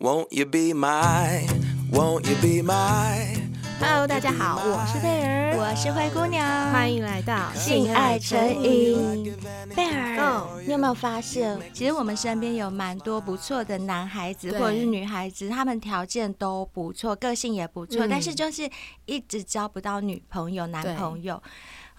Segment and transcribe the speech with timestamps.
[0.00, 1.46] Won't you be my,
[1.92, 3.36] won't you be my?
[3.78, 9.36] Hello，大家好，我是贝儿，我是灰姑娘，欢迎来到性爱成瘾。
[9.76, 18.66] 贝儿，哦，你有没有发现，其实我们身边有蛮多不错的男孩子或者是女孩子，他们条件都不错，个性也不错，嗯，但是就是
[19.04, 21.42] 一直交不到女朋友、男朋友。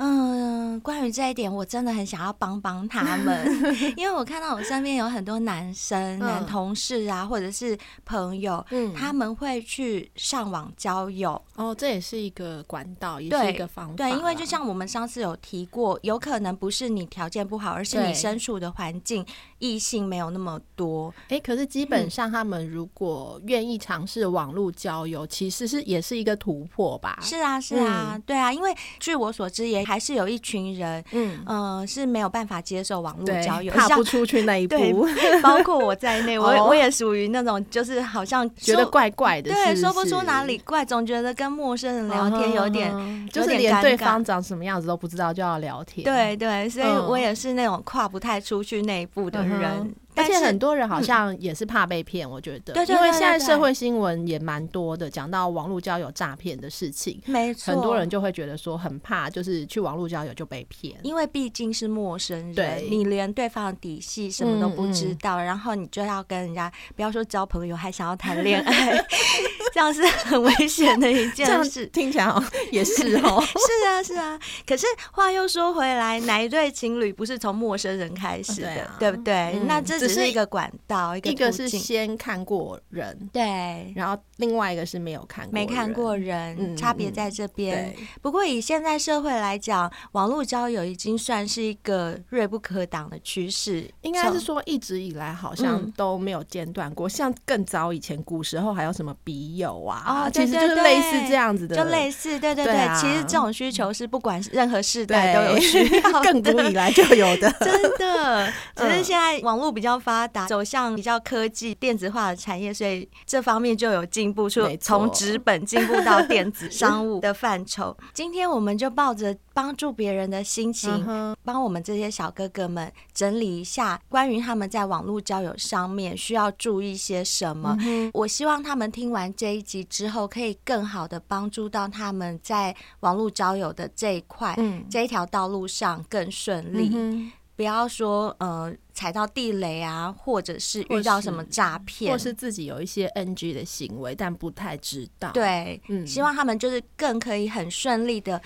[0.04, 3.46] 嗯，关于这一点，我真的很想要帮帮他们，
[3.96, 11.40] 因为我看到我身边有很多男生、男同事啊，或者是朋友，嗯，他们会去上网交友。
[11.56, 13.94] 哦，这也是一个管道，也是一个方法。
[13.96, 19.24] 对，因为就像我们上次有提过，有可能不是你条件不好，而是你身处的环境
[19.60, 21.14] 异性没有那么多。
[21.30, 27.20] 哎，可是基本上他们如果愿意尝试网络交友，其实是也是一个突破吧？
[27.22, 29.86] 是啊，是啊，对啊，因为据我所知也。
[29.92, 31.40] 还是有一群人，嗯。
[31.46, 35.06] 呃，是没有办法接受网络交友，踏不出去那一步。
[35.44, 42.90] 包括我在内，我我也属于那种，就是好像觉得怪怪的，对，说不出哪里怪，总觉得跟陌生人聊天有点，
[43.34, 46.06] 就是连对方长什么样子都不知道就要聊天。
[46.06, 49.94] 对对，所以我也是那种跨不太出去那一步的人。
[50.16, 69.06] 而且很多人好像也是怕被骗，我觉得，因为现在社会新闻也蛮多的，讲到网络交友诈骗的事情，没错，很多人就会觉得说很怕，就是去网络交友就被骗，因为毕竟是陌生人，对，你连对方的底细什么都不知道，然后你就要跟人家，不要说交朋友，还想要谈恋爱，
[69.74, 71.86] 这样是很危险的一件事。
[71.88, 72.34] 听起来
[72.72, 74.38] 也是哦， 是啊，是啊。
[74.68, 79.58] 可是话又说回来，哪一对情侣不是从陌生人开始的，对不对？
[79.66, 80.02] 那这。
[80.02, 87.96] 只是一个管道，一个一个是先看过人，对，然后另外一个是没有看过人，没看过人，嗯、差别在这边。
[88.20, 93.88] 不过以现在社会来讲，网络交友已经算是一个锐不可挡的趋势。
[94.02, 97.08] 应该是说一直以来好像都没有间断过。
[97.08, 100.26] 嗯、像更早以前，古时候还有什么笔友啊？
[100.26, 103.00] 哦，其实就是类似这样子的，就类似，对对对。
[103.00, 108.52] 其实这种需求是不管任何世代都有需 要， 更古以来就有的， 真的。
[108.76, 110.02] 只是现在网络比较。
[110.02, 117.96] 发达，走向比较科技电子化的产业，所以这方面就有进步，出从纸本进步到电子商务的范畴。
[118.16, 127.78] 今天我们就抱着帮助别人的心情，帮我们这些小哥哥们整理一下关于他们在网络交友上面需要注意些什么。
[128.14, 134.56] 我希望他们听完这一集之后，可以更好的帮助到他们在网络交友的这一块，
[134.90, 137.32] 这一条道路上更顺利。
[137.54, 145.30] 不要说呃踩到地雷啊，或者是遇到什么诈骗，或是自己有一些 NG 的行为，但不太知道。
[145.32, 148.42] 对，嗯，希望他们就是更可以很顺利的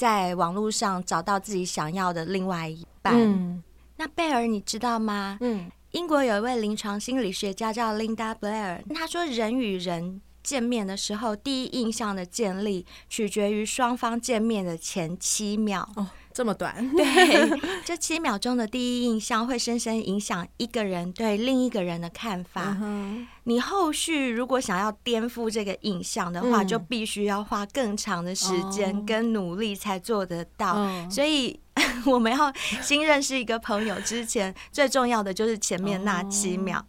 [0.00, 3.14] 在网络上找到自己想要的另外一半。
[3.14, 3.62] 嗯，
[3.98, 5.36] 那贝尔你知道吗？
[5.42, 15.86] 嗯，英国有一位临床心理学家叫 Linda Blair，他说人与人见面的时候，第一印象的建立取决于双方见面的前七秒。
[15.96, 22.78] 哦这么短， 对， 这七秒钟的第一印象会深深影响一个人对另一个人的看法。
[22.80, 30.74] 嗯、你后续如果想要颠覆这个印象的话，嗯、就必须要花更长的时间跟努力才做得到。
[30.74, 31.58] 哦、所以
[32.06, 36.78] 我们要新认识一个朋友之前，最重要的就是前面那七秒。
[36.78, 36.84] 哦、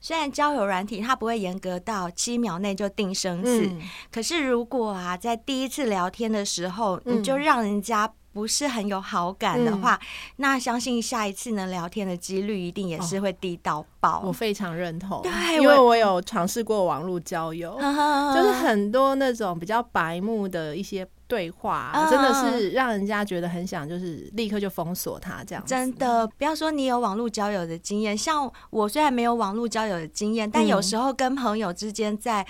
[0.00, 8.10] 虽然交友软体它不会严格到七秒内就定生死，嗯、可是如果啊，在第一次聊天的时候，你就让人家。
[8.38, 10.06] 不是很有好感的话，嗯、
[10.36, 14.22] 那相信下一次能聊天的几率一定也是会低到爆。
[14.24, 17.76] 我非常认同，对，因为我有尝试过网络交友，
[18.32, 25.64] 就是很多那种比较白目的一些对话，嗯、真的是让人家觉得很想就是立刻就封锁他这样。
[25.66, 32.46] 真的，不要说你有网络交友的经验，像我虽然没有网络交友的经验，但有时候跟朋友之间在。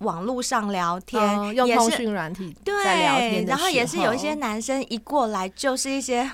[0.00, 6.30] 网络上聊天，哦、用通讯软体在聊天，然后也是有一些男生一过来 就是一些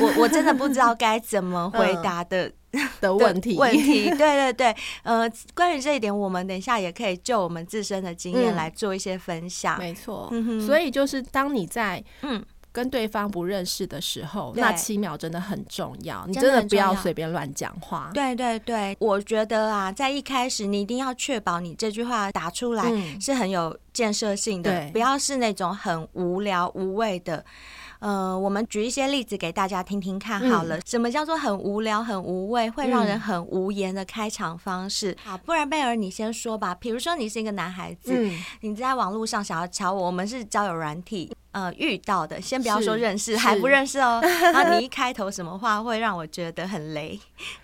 [0.00, 3.56] 我我真的不知道该怎么回答的、嗯、的问题。
[3.56, 4.08] 问题。
[4.16, 9.76] 对对对，呃，关于这一点，我们等一下也可以就我们自身的经验来做一些分享。
[9.76, 12.44] 嗯、没错，嗯、所以就是当你在嗯。
[12.72, 18.10] 跟对方不认识的时候，那七秒真的很重要，你真的不要随便乱讲话。
[18.14, 22.90] 对对对，我觉得啊，在一开始你一定要确保你这句话打出来
[23.20, 27.44] 是很有建设性的，嗯、不要是那种很无聊无味的。
[27.98, 30.76] 呃，我们举一些例子给大家听听看好了。
[30.76, 35.12] 嗯、什么叫做很无聊、很无味，会让人很无言的开场方式？
[35.12, 36.74] 嗯、好，不然贝尔你先说吧。
[36.74, 41.32] 比如说你是一个男孩子，嗯、你在网络上想要敲我，我们是交友软体。
[41.52, 44.20] 呃遇到的，先不要说认识，还不认识哦。
[44.52, 47.18] 然后你一开头什么话会让我觉得很雷？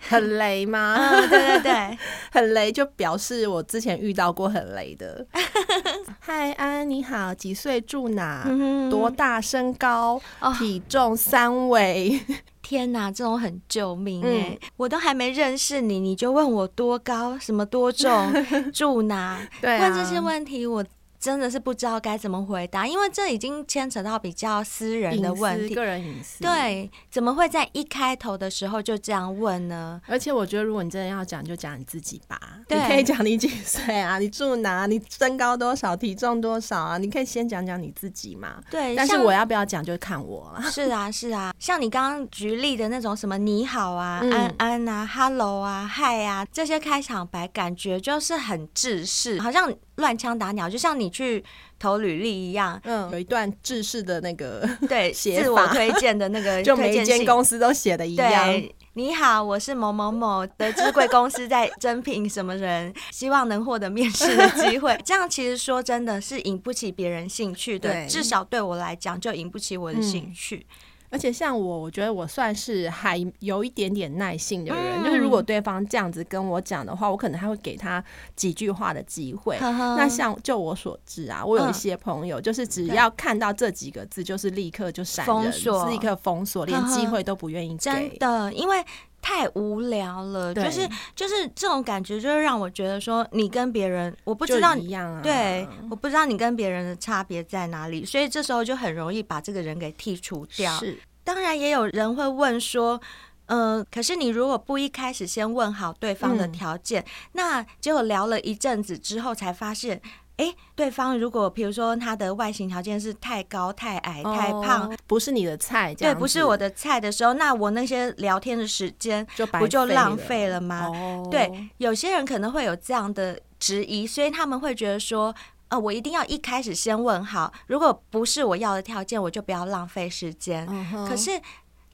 [0.07, 0.95] 很雷吗？
[0.97, 1.97] 嗯、对对对，
[2.31, 5.25] 很雷就表示我之前遇到过很雷的。
[6.19, 8.43] 嗨，安你好，几岁住哪？
[8.47, 10.21] 嗯、多大身高？
[10.39, 12.19] 哦、体重三围？
[12.61, 14.59] 天哪，这种很救命哎、欸！
[14.61, 18.31] 嗯、我都还没认识你，你就问我多高、什么多重、
[18.71, 19.39] 住哪？
[19.59, 20.85] 对啊、问这些问题我。
[21.19, 26.41] 真的是不知道该怎么回答，因为这已经牵扯到比较私人的问题，个人隐私。
[26.41, 30.01] 对，怎么会在一开头的时候就这样问呢？
[30.07, 32.39] 而且我觉得，如果你真的要讲，就讲你自己吧。
[32.67, 34.17] 对，你可以讲你几岁啊？
[34.19, 34.85] 你住哪？
[34.85, 35.93] 你身高多少？
[35.95, 36.97] 体重多少啊？
[36.97, 38.61] 你可以先讲讲你自己嘛。
[38.71, 40.61] 对，但是我要不要讲，就看我了。
[40.71, 41.53] 是啊，是啊。
[41.59, 49.69] 像你刚刚举例的那种什么你好啊、嗯、安安啊、Hello 啊、Hi 啊这些开场白，感觉就是很制式，好像。
[49.99, 51.43] 乱枪打鸟，就像你去
[51.77, 58.47] 投履历一样，嗯，有一段制式的那个 对 自我推荐的那个， 就每一间公司都写的一样。
[58.47, 64.99] 对，你好，我是某某某，得知贵公司在征聘什么人，希望能获得面试的机会。
[65.05, 70.65] 这样其实说真的是引不起别人兴趣的，至少对我来讲就引不起我的兴趣。
[70.69, 70.75] 嗯
[71.09, 78.03] 而且像我，我觉得我算是还有一点点耐性的人，嗯、就是如果对方这样子跟我讲的话，我可能还会给他
[78.35, 79.57] 几句话的机会。
[79.57, 87.77] 呵呵那像就我所知啊，我有一些朋友，就是只要看到这几个字，就是立刻就闪人，封，立刻封锁，连机会都不愿意给。
[87.77, 88.83] 真的，因为
[89.21, 100.71] 太无聊了，就是就是这种感觉，就是让我觉得说，你跟别人，我不知道一样啊，对，我不知道你跟别人的差别在哪里，所以这时候就很容易把这个人给剔除掉。
[100.79, 100.97] 是。
[101.23, 102.99] 当然也有人会问说，
[103.45, 110.01] 嗯、呃，可是你如果不一开始先问好对方的条件，嗯、那结果聊了一阵子之后才发现，
[110.39, 120.87] 哎，对方如果比如说他的外形条件是太高、太矮、太胖，不是你的菜，对，不是我的菜的时候，那我那些聊天的时间就不就浪费了吗？
[120.87, 125.35] 哦、对，有些人可能会有这样的质疑，所以他们会觉得说。
[125.69, 130.67] 呃，我一定要一开始先问好，如果不是我要的条件，我就不要浪费时间。
[130.67, 131.07] Uh huh.
[131.07, 131.29] 可是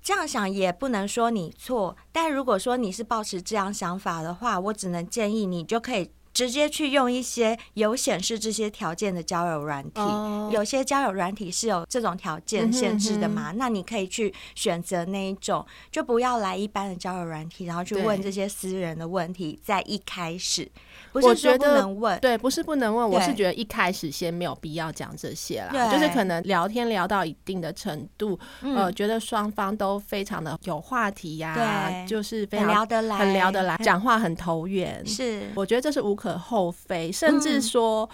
[0.02, 6.10] 这样想也不能说你错，但如果说你是抱持这样想法的话，我只能建议你就可以。
[6.36, 10.54] 直接去用一些有显示这些条件的交友软体，oh.
[10.54, 13.58] 有些交友软体是有这种条件限制的嘛？Mm hmm.
[13.58, 19.58] 那你可以去选择那一种，就不要来一般的交友软体，然后去问这些私人的问题。
[19.64, 20.70] 在一开始，
[21.14, 25.70] 不是说不能问，对，不是不能问，我是觉得一开始先没有必要讲这些啦。
[25.72, 35.02] 对就是可能聊天聊到一定的程度，嗯、呃，觉得双方都非常的有话题呀、啊，就是非常聊得来，很聊得来，讲话很投缘。
[35.06, 36.25] 是，我觉得这是无可。
[36.26, 38.10] 可厚非，甚至说。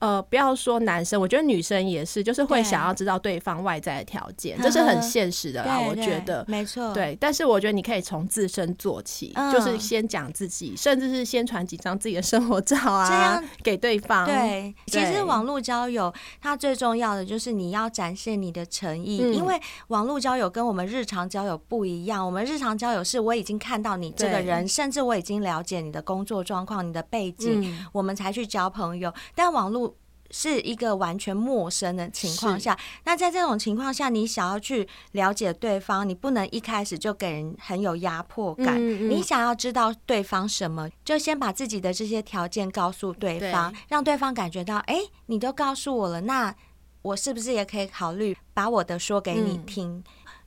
[0.00, 5.80] 呃，不要说男生，我觉得女生也是，就是会想要知道对方外在的条件，这是很现实的啦。
[5.80, 7.16] 我觉得没错，对。
[7.18, 14.26] 但是我觉得你可以从自身做起，嗯、就是先讲自己，甚至是先传几张自己的生活照啊，这样给对方。
[14.26, 19.58] 对，对其实网络交友它最重要的就是你要展现你的诚意，嗯、因为
[19.88, 22.24] 网络交友跟我们日常交友不一样。
[22.24, 29.12] 我们日常交友是我已经看到你这个人，甚至我已经了解你的工作状况、你的背景，嗯、我们才去交朋友。
[29.34, 29.93] 但网络
[30.30, 38.76] 是一个完全陌生的情况下，那在这种情况下，你想要去了解对方，你不能一开始就给人很有压迫感。
[38.76, 44.96] 嗯嗯，你想要知道对方什么，就先把自己的这些条件告诉对方，对，让对方感觉到，哎，
[45.26, 46.54] 你都告诉我了，那
[47.02, 49.98] 我是不是也可以考虑把我的说给你听？
[49.98, 50.04] 嗯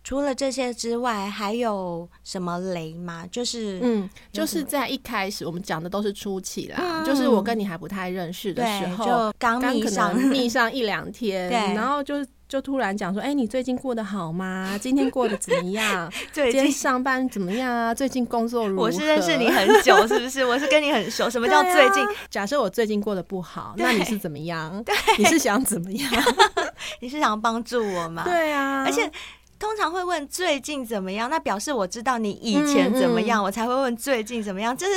[0.08, 3.26] 除了这些之外，还有什么雷吗？
[3.30, 14.80] 就是，嗯，就是在一开始我们讲的都是初期啦，嗯、就是我跟你还不太认识的时候，就刚可能腻 上一两天，对然后就就突然讲说，哎、欸，你最近过得好吗？
[14.82, 16.10] 今天过得怎么样？
[16.32, 17.94] 最近今天上班怎么样啊？
[17.94, 18.84] 最近工作如何？
[18.84, 20.46] 我是认识你很久，是不是？
[20.46, 21.30] 我是跟你很熟。
[21.30, 22.02] 什么叫最近？
[22.08, 24.82] 啊、假设我最近过得不好，那你是怎么样？
[24.86, 26.14] 对你是想怎么样？
[27.02, 28.24] 你是想帮助我吗？
[28.24, 29.12] 对啊，而且。
[29.60, 34.76] 通常会问最近怎么样，那表示我知道你以前怎么样，嗯嗯、我才会问最近怎么样。
[34.76, 34.92] 这是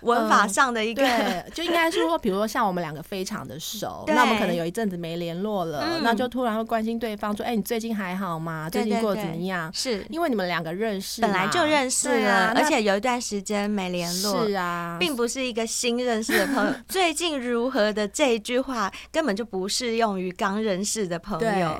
[0.00, 1.04] 文法上的一个，
[1.52, 8.68] 就应该是说，比如说像我们两个非常的熟， 那我们可能有一阵子没联络了，嗯、那就突然会关心对方说：“哎、欸，你最近还好吗？
[8.70, 16.72] 最近过得怎么样？”是因为你们两个认识，本来就认识了，啊、而且有一段时间没联络，是啊，并不是一个新认识的朋友。
[16.88, 21.78] 最近如何的这一句话根本就不适用于刚认识的朋友。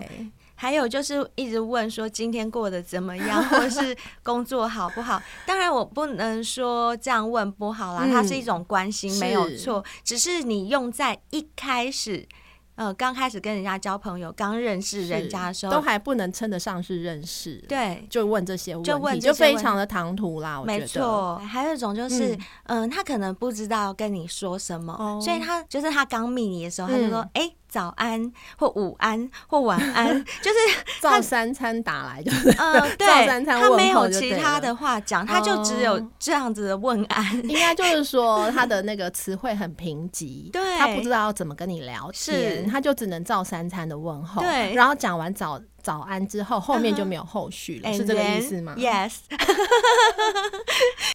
[0.60, 5.22] 还有就是一直问说今天过得怎么样， 或者是工作好不好？
[5.46, 9.84] 当然我不能说这样问不好啦，它是一种关心，没有错。
[10.02, 12.26] 只是你用在一开始
[12.74, 17.64] 呃刚开始跟人家交朋友、刚认识人家的时候，都还不能称得上是认识。
[17.68, 20.60] 对，就问这些问题，就非常的唐突啦。
[20.66, 22.34] 没错，还有一种就是，
[22.64, 27.48] 嗯、呃，他可能不知道跟你说什么，哦、所以他就是他刚密你的时候，他就说，哎、嗯。
[27.48, 30.56] 欸早安或午安或晚安， 就是
[31.00, 32.32] 照三餐打来的。
[32.58, 37.48] 嗯， 对，他没有其他的话讲，他就只有这样子的问安。
[37.48, 44.40] 应该就是说他的那个词汇很贫瘠， 对，他不知道要怎么跟你聊天，他就只能照三餐的问候。
[44.40, 49.16] 对，然后讲完早早安之后，后面就没有后续了，是这个意思吗？Yes，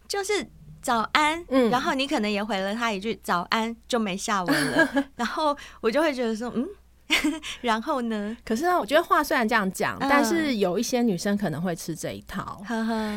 [0.08, 0.46] 就是。
[0.84, 5.04] 早安，嗯，然后你可能也回了他一句早安，就没下文了。
[5.16, 6.68] 然后我就会觉得说，嗯，
[7.62, 8.36] 然后呢？
[8.44, 12.62] 可是呢，我觉得话虽然这样讲，但是有一些女生可能会吃这一套，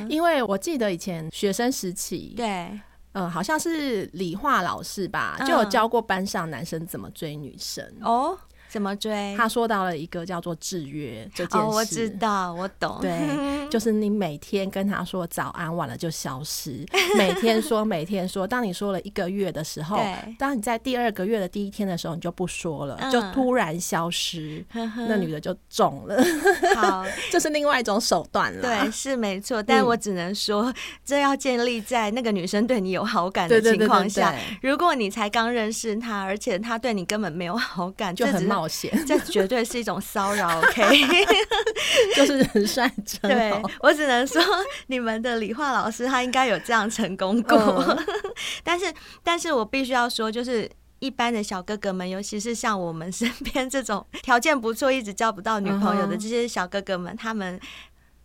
[0.07, 2.71] 因为我记得以前学生时期，对，
[3.11, 7.85] 嗯，好像是理化老师吧，就有教过班上男生怎么追女生。
[8.01, 8.37] 哦。
[8.69, 9.35] 怎么追？
[9.37, 11.67] 他说到了一个叫做制约这件事。
[11.67, 12.97] 哦，我知道，我懂。
[13.01, 13.11] 对，
[13.69, 16.85] 就是你每天跟他说早安，晚了就消失。
[17.17, 18.45] 每天说，每天说。
[18.47, 19.99] 当你说了一个月的时候，
[20.37, 26.17] 当你在第二个月的第一天的时候，你就不说了，嗯、就突然消失，那女的就中了。
[26.75, 28.61] 好， 这是另外一种手段了。
[28.61, 29.61] 对，是没错。
[29.61, 30.73] 但我只能说，嗯、
[31.05, 34.35] 这要建立在那个女生对你有好感的情况下。
[34.61, 40.81] 如果你才刚认识她，而且她对你根本没有好感，就很冒险， 这绝对是一种骚扰， OK？
[42.15, 43.61] 就是人帅真好。
[43.61, 44.41] 对，我只能说，
[44.87, 47.55] 你们的理化老师他应该有这样成功过。
[47.55, 48.05] 嗯、
[48.63, 48.91] 但是，
[49.23, 57.59] 但是我必须要说，就是一般的小哥哥们，尤其是像我们身边这种条件不错、一直交不到女朋友的这些小哥哥们，他们。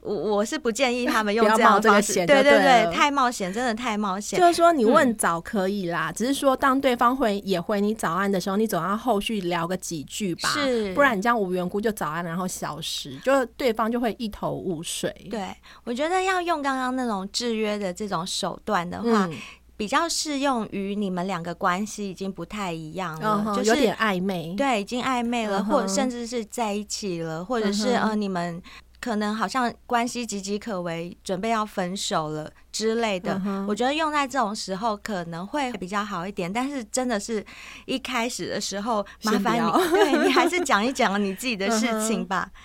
[0.03, 4.39] 我我是不建议他们 用这样的方式，对对对，太冒险，真的太冒险。
[4.39, 15.15] 就是说，你问早可以啦，嗯、只是说当对方回也回你早安的时候，你总要后续聊个几句吧，是，不然你这样无缘故就早安然后消失，就对方就会一头雾水。
[15.31, 15.55] 对，
[15.85, 19.33] 我觉得要用刚刚那种制约的这种手段的话，嗯、
[19.77, 28.61] 比较适用于你们两个关系已经不太一样了，嗯、就是有点暧昧，对，已经暧昧了，嗯、或者甚至是在一起了，或者是、嗯、呃你们。
[29.03, 33.43] 可能好像关系岌岌可危，准备要分手了之类的。
[33.45, 36.51] 嗯、我觉得用在这种时候可能会比较好一点。
[36.51, 37.45] 但是真的是
[37.87, 42.49] 一开始的时候，麻烦你， 对你还是讲一讲你自己的事情 吧。
[42.55, 42.61] 嗯、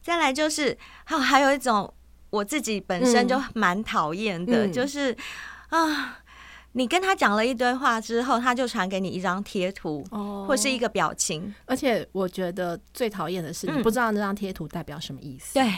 [0.00, 1.92] 再来就是，还还有一种
[2.30, 5.14] 我自己本身就蛮讨厌的，嗯、就是
[5.68, 6.18] 啊。
[6.72, 11.54] 你跟他讲了一堆话之后，他就传给你一张贴图，哦，或是一个表情。
[11.66, 15.54] 而且我觉得最讨厌的是，你不知道那张贴图代表什么意思。
[15.54, 15.70] 对，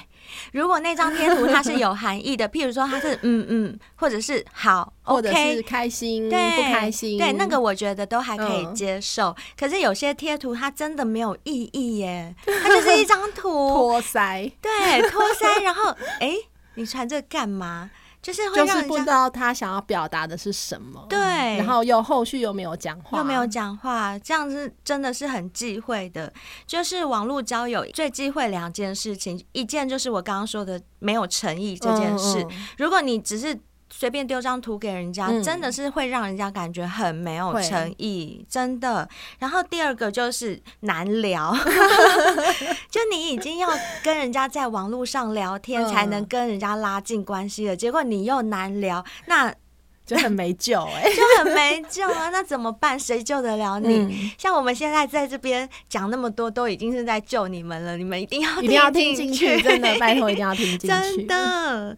[0.53, 9.35] 如果那张贴图它是有含义的，譬如说它是 嗯嗯，或者是好，或者是开心，对，不开心，对，那个我觉得都还可以接受。
[9.59, 16.35] 可是有些贴图它真的没有意义耶， 它就是一张图， 托腮，对，托腮，然后哎，
[16.75, 17.91] 你传这干嘛？
[18.25, 21.19] 就是会让就是不知道他想要表达的是什么，对，
[21.59, 26.33] 然后又后续又没有讲话，又没有讲话，这样子真的是很忌讳的。
[26.67, 32.43] 就是网络交友最忌讳两件事情，一件就是我刚刚说的没有诚意这件事。
[32.45, 33.55] 嗯嗯，如果你只是
[33.97, 39.09] 随便丢张图给人家，嗯、真的是会让人家感觉很没有诚意，真的。
[39.39, 41.57] 然后第二个就是难聊，
[42.91, 43.69] 就你已经要
[44.03, 49.55] 跟人家在网络上聊天，才能跟人家拉近关系了，嗯、结果你又难聊，那
[50.05, 52.29] 就很没救哎、欸，就很没救啊！
[52.31, 52.99] 那怎么办？
[52.99, 53.97] 谁救得了你？
[54.01, 61.97] 嗯、像我们现在在这边讲那么多，都已经是在救你们了，你们一定要一定要听进去，真的，拜托一定要听进去，真的。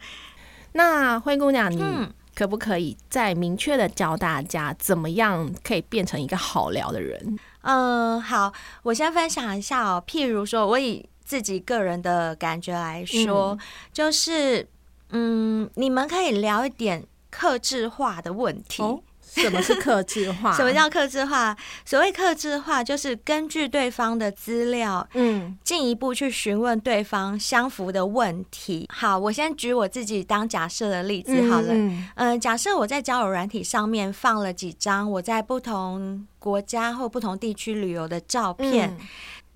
[0.77, 7.39] 那灰姑娘，你可不可以再明确的教大家，怎么样可以变成一个好聊的人？
[7.63, 8.53] 嗯，好，
[8.83, 10.05] 我先分享一下哦。
[10.07, 13.59] 譬如说，我以自己个人的感觉来说，嗯、
[13.93, 14.69] 就是，
[15.11, 18.83] 嗯，你们可以聊一点克制化的问题。
[18.83, 19.01] 哦
[19.43, 20.53] 什么是克制化？
[20.57, 21.57] 什么叫克制化？
[21.85, 28.89] 所谓克制化，就是根据对方的资料，嗯，进一步去询问对方相符的问题。
[28.93, 31.69] 好，我先举我自己当假设的例子好了。
[31.71, 39.07] 嗯，呃，假设我在交友软体上面放了几张我在不同国家或不同地区旅游的照片，嗯，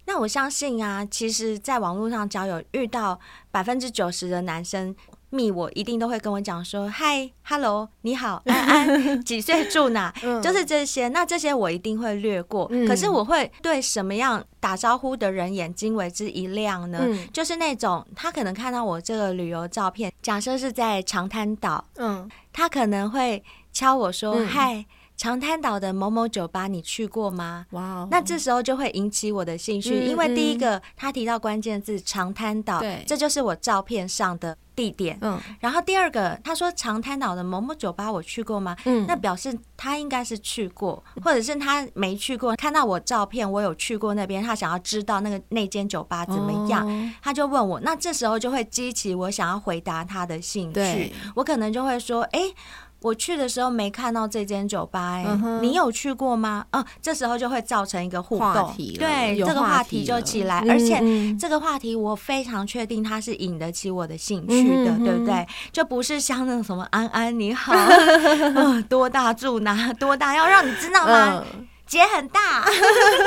[0.06, 3.18] 那我相信啊，其实在网络上交友遇到
[3.50, 4.94] 百分之九十的男生。
[5.30, 10.12] 密我一定都会跟我讲说嗨，hello，你好， 安安，几岁住哪？
[10.22, 11.08] 嗯、就是这些。
[11.08, 12.66] 那这些我一定会略过。
[12.70, 16.98] 嗯、可是我会对什么样打招呼的人眼睛为之一亮呢？
[17.02, 24.74] 嗯、就是那种他可能看到我这个旅游照片，假设是在长滩岛，嗯，他可能会敲我说嗨。
[24.74, 24.84] 嗯
[25.20, 27.66] 长滩岛的某某酒吧你去过吗？
[27.72, 35.18] 哇 Wow，那这时候就会引起我的兴趣，嗯、因为第一个他提到关键字长滩岛，对，这就是我照片上的地点。
[35.20, 38.74] 嗯，然后第二个他说长滩岛的某某酒吧我去过吗？
[38.86, 52.54] 嗯，那表示他应该是去过，或者是他没去过，看到我照片我有去过那边，他想要知道那个那间酒吧怎么样，哦、他就问我，那这时候就会激起我想要回答他的兴趣，我可能就会说，哎。
[53.00, 56.64] 我去的时候没看到这间酒吧，欸，哎、嗯，你有去过吗？
[56.72, 61.00] 哦、啊，这时候就会造成一个互动，对，这个话题就起来，嗯、而且
[61.38, 65.46] 这个话题我非常确定它是引得起我的兴趣的，嗯、对不对？
[65.72, 67.72] 就不是像那种什么安安你好，
[68.54, 71.42] 嗯、多大住哪多大，要让你知道吗？
[71.90, 72.64] 嗯姐很大，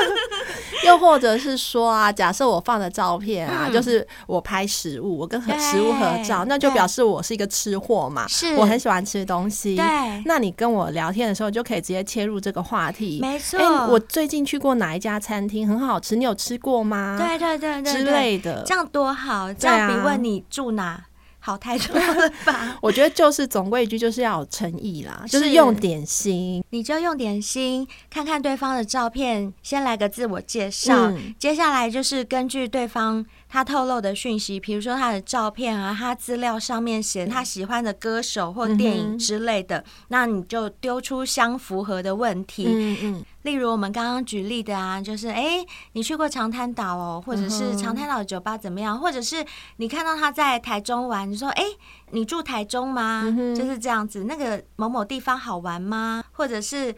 [0.86, 9.76] 又或者是说啊，假设我放的照片啊，嗯、就是我拍食物，我跟食物合照，那就表示我是一个吃货嘛，是我很喜欢吃东西。
[9.76, 9.84] 对，
[10.24, 13.18] 那你跟我聊天的时候，就可以直接切入这个话题。
[13.20, 17.18] 没错，哎，我最近去过哪一家餐厅，很好吃，你有吃过吗？
[17.18, 21.04] 对对对对，之类的，这样多好，这样比问你住哪。
[21.44, 22.74] 好太重要了吧？
[22.80, 33.24] 我觉得就是总归一句，就是要有诚意啦，就是用点心，你就用点心，看看对方的照片，先来个自我介绍，嗯、接下来就是根据对方。
[33.46, 42.66] 他透露的讯息，比如说他的照片啊，他资料上面写他喜欢的歌手或电影之类的，嗯、那你就丢出相符合的问题。
[42.66, 48.98] 嗯嗯，例如我们刚刚举例的啊，就是哎、欸，你去过长滩岛哦，或者是长滩岛的酒吧怎么样？
[48.98, 49.42] 或者是
[49.76, 51.78] 你看到他在台中玩，你说哎、欸，
[52.10, 53.22] 你住台中吗？
[53.24, 56.24] 嗯、就是这样子，那个某某地方好玩吗？
[56.32, 56.94] 或者是。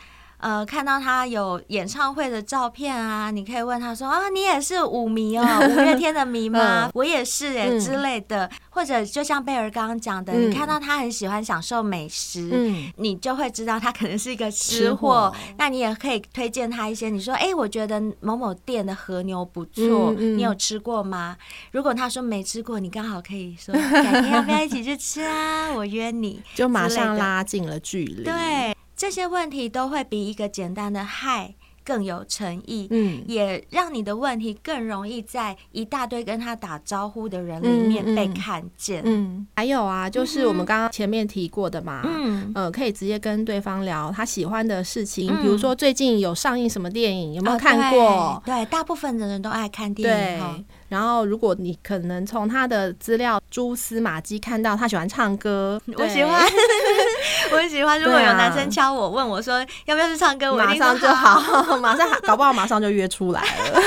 [0.47, 6.87] 呃，看到他有演唱会的照片啊，你可以问他说啊，你也是舞迷哦，五月天的迷吗？
[6.87, 15.35] 嗯、我也是哎之类的，或者就像贝儿刚刚讲的，嗯、你看到他很喜欢享受美食，嗯、你就会知道他可能是一个吃货。
[15.35, 21.37] 吃那你也可以推荐他一些，你说哎，我觉得某某店的和牛不错，你有吃过吗？
[21.73, 25.73] 如果他说没吃过，你刚好可以说改天要不要一起去吃啊？
[25.75, 28.23] 我约你，就马上拉近了距离。
[28.23, 28.77] 对。
[28.97, 39.03] 这些问题都会比一个简单的嗨更有诚意，嗯，也让你的问题更容易在一大堆跟他打招呼的人里面被看见。
[39.05, 48.03] 嗯，嗯，还有啊，就是我们刚刚前面提过的嘛，嗯，呃，可以直接跟对方聊他喜欢的事情，嗯，比如说最近有上映什么电影，有没有看过？
[48.03, 50.41] 哦，对，对，大部分的人都爱看电影。
[50.41, 50.65] 对。
[50.89, 56.43] 然后，如果你可能从他的资料蛛丝马迹看到他喜欢唱歌，我喜欢，
[57.53, 58.01] 我很喜欢。
[58.01, 63.81] 如果有男生敲我问我说要不要去唱歌，我马上就好， 马上搞不好马上就约出来了。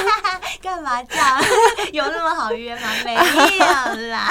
[0.62, 1.42] 干嘛这样？
[1.94, 2.82] 有那么好约吗？
[3.06, 4.30] 没有啦。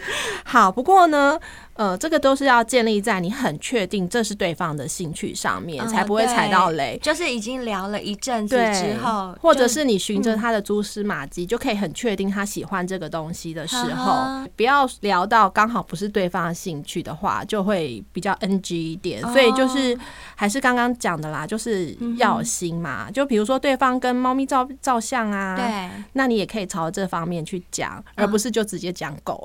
[0.44, 1.38] 好，不过呢。
[1.80, 6.98] 呃，这个都是要建立在你很确定这是对方的兴趣上面，才不会踩到雷。
[7.02, 19.22] 就是已经聊了一阵子之后，或者是你循着他的蛛丝马迹，就可以很确定他喜欢这个东西的时候，不要聊到刚好不是对方的兴趣的话，就会比较 NG 一点。
[19.32, 19.98] 所以就是
[20.34, 23.10] 还是刚刚讲的啦，就是要有心嘛。
[23.10, 29.42] 就比如说对方跟猫咪照照相啊，对，那你也可以朝这方面去讲，而不是就直接讲狗。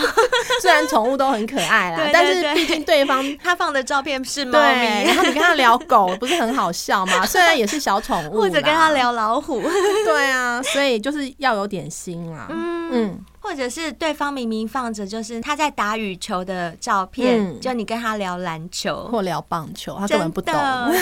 [0.60, 1.69] 虽然宠物都很可爱。
[1.70, 7.24] 爱啦，但是毕竟对方 他放的照片是猫咪，然后你跟他聊狗，不是很好笑吗？
[7.26, 9.62] 虽然也是小宠物，或者跟他聊老虎，
[10.04, 12.80] 对啊，所以就是要有点心啦，嗯。
[12.92, 20.54] 嗯或者是对方明明放着就是他在打羽球的照片，嗯、就你跟他聊篮球或聊棒球，他根本不懂。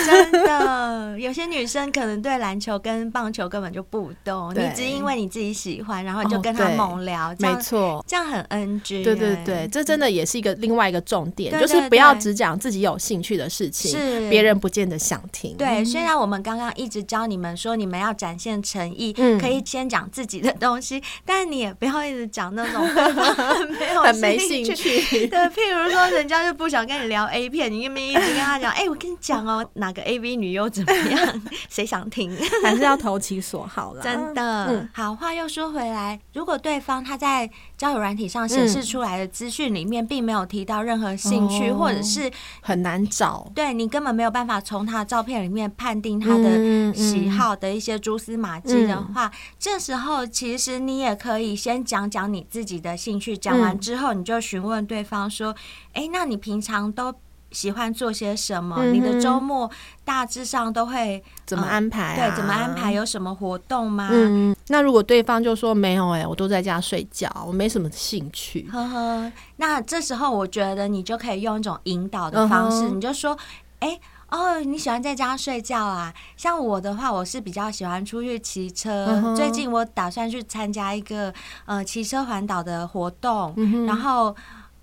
[0.06, 9.02] 真的， 有些女生可能对篮球跟棒球根本就不懂，你只因为你自己喜欢，然后你就跟他猛聊，哦、没错，这样很 NG。
[9.02, 15.56] 对对对，这真的也是一个另外一个重点，就是不要只讲自己有兴趣的事情，是别人不见得想听。
[15.56, 22.27] 对，虽然我们刚刚一直教你们说你们要展现诚意，嗯、可以先讲自己的东西，但你也不要一直。
[22.28, 22.82] 讲那种
[23.78, 31.42] 没有很没兴趣，对，譬如说人家就不想跟你聊 A 片，你又没一直跟他讲，哎、欸，我跟你讲哦，哪个 AV 女优怎么样？
[31.68, 32.30] 谁想听？
[32.62, 34.02] 还是要投其所好啦。
[34.02, 52.18] 真的，嗯、好话又说回来，如果对方他在交友软体上显示出来的资讯里面，并没有提到任何兴趣，嗯、或者是很难找，对你根本没有办法从他的照片里面判定他的喜好的一些蛛丝马迹的话，这时候其实你也可以先讲讲。
[52.28, 55.54] 你自己的兴趣讲完之后，你就询问对方说
[55.94, 57.14] ：“哎、嗯欸，那你平常都
[57.50, 58.76] 喜欢做些什么？
[58.78, 59.70] 嗯、你的周末
[60.04, 62.30] 大致上都会怎么安排、啊呃？
[62.30, 62.92] 对，怎么安排？
[62.92, 68.68] 有什么活动吗？”嗯，那如果对方就说没有、欸，哎，我都在家睡觉，我没什么兴趣。
[68.70, 73.36] 呵呵，那这时候我觉得你就可以用一种引导的方式，嗯、你就说
[73.80, 76.12] ：“哎、欸。”哦，你喜欢在家睡觉啊？
[76.36, 79.06] 像我的话，我是比较喜欢出去骑车。
[79.06, 79.34] Uh.
[79.34, 81.32] 最近我打算去参加一个
[81.64, 83.86] 呃骑车环岛的活动，uh.
[83.86, 84.36] 然后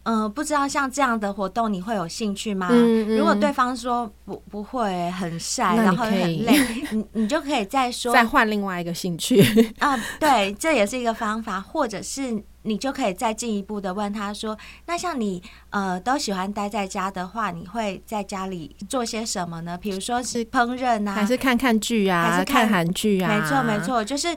[0.05, 3.17] 嗯、呃，不知道像这样的活动你会有兴趣吗？Uh.
[3.17, 6.11] 如果对方说不不会，很晒，然后很
[6.45, 6.59] 累，
[6.91, 9.43] 你你就可以再说再换另外一个兴趣
[9.79, 9.95] 啊。
[10.19, 12.43] 对，这也是一个方法，或者是。
[12.65, 19.77] 你就可以再进一步的问他说：“那像你呃都喜欢待在家的话，你会在家里做些什么呢？
[19.77, 23.29] 比如说是烹饪啊，还是看看剧啊，还是看韩剧啊？
[23.29, 24.35] 没错没错，就是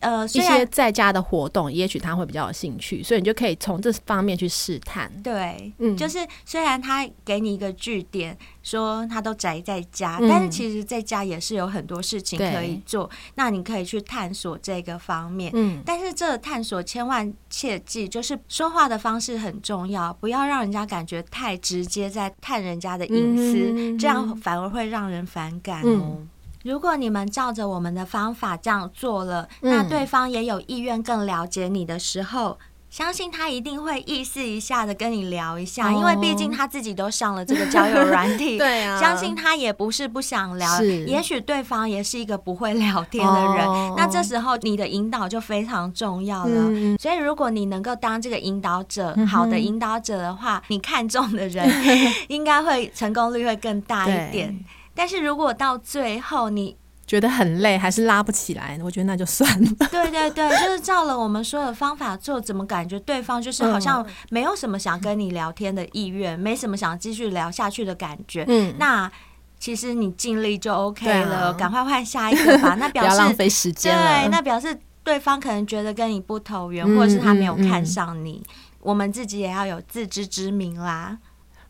[0.00, 5.10] 呃一些在家的活动，也许他会比较有兴趣，所以你就可以从这方面去试探。
[5.22, 8.36] 对，嗯，就是虽然他给你一个据点。”
[8.68, 13.04] 说他都宅在家，但是其实在家也是有很多事情可以做。
[13.04, 15.50] 嗯、那你可以去探索这个方面。
[15.54, 26.18] 嗯，但是这个探索千万切记，就是说话的方式很重要，不要让人家感觉太直接，在探人家的隐私，嗯、这样反而会让人反感哦。
[26.18, 26.28] 嗯、
[26.62, 32.58] 如果你们照着我们的方法这样做了，那对方也有意愿更了解你的时候。
[32.90, 38.56] 相信他一定会意思一下的跟你聊一下，因为毕竟他自己都上了这个交友软体。
[38.58, 43.66] 对啊，相信他也不是不想聊，也许对方也是一个不会聊天的人。
[43.96, 46.96] 那这时候你的引导就非常重要了。
[46.98, 51.70] 所以如果你能够当这个引导者，好的引导者的话，你看中的人
[52.28, 54.64] 应该会成功率会更大一点。
[54.94, 56.76] 但是如果到最后你
[57.08, 59.70] 觉得很累，还是拉不起来，我觉得那就算了。
[59.90, 68.44] 对对对，就是照了我们说的方法做，怎么感觉对方就是好像没有什么想跟你聊天的意愿，嗯、没什么想继续聊下去的感觉。
[68.46, 69.10] 嗯，那
[69.58, 72.76] 其实你尽力就 OK 了，赶、啊、快换下一个吧。
[72.78, 73.96] 那 表示不要浪费时间。
[73.96, 78.32] 对，那表示对方可能觉得跟你不投缘，嗯、或者是他没有看上你。
[78.32, 81.16] 嗯嗯、我们自己也要有自知之明啦。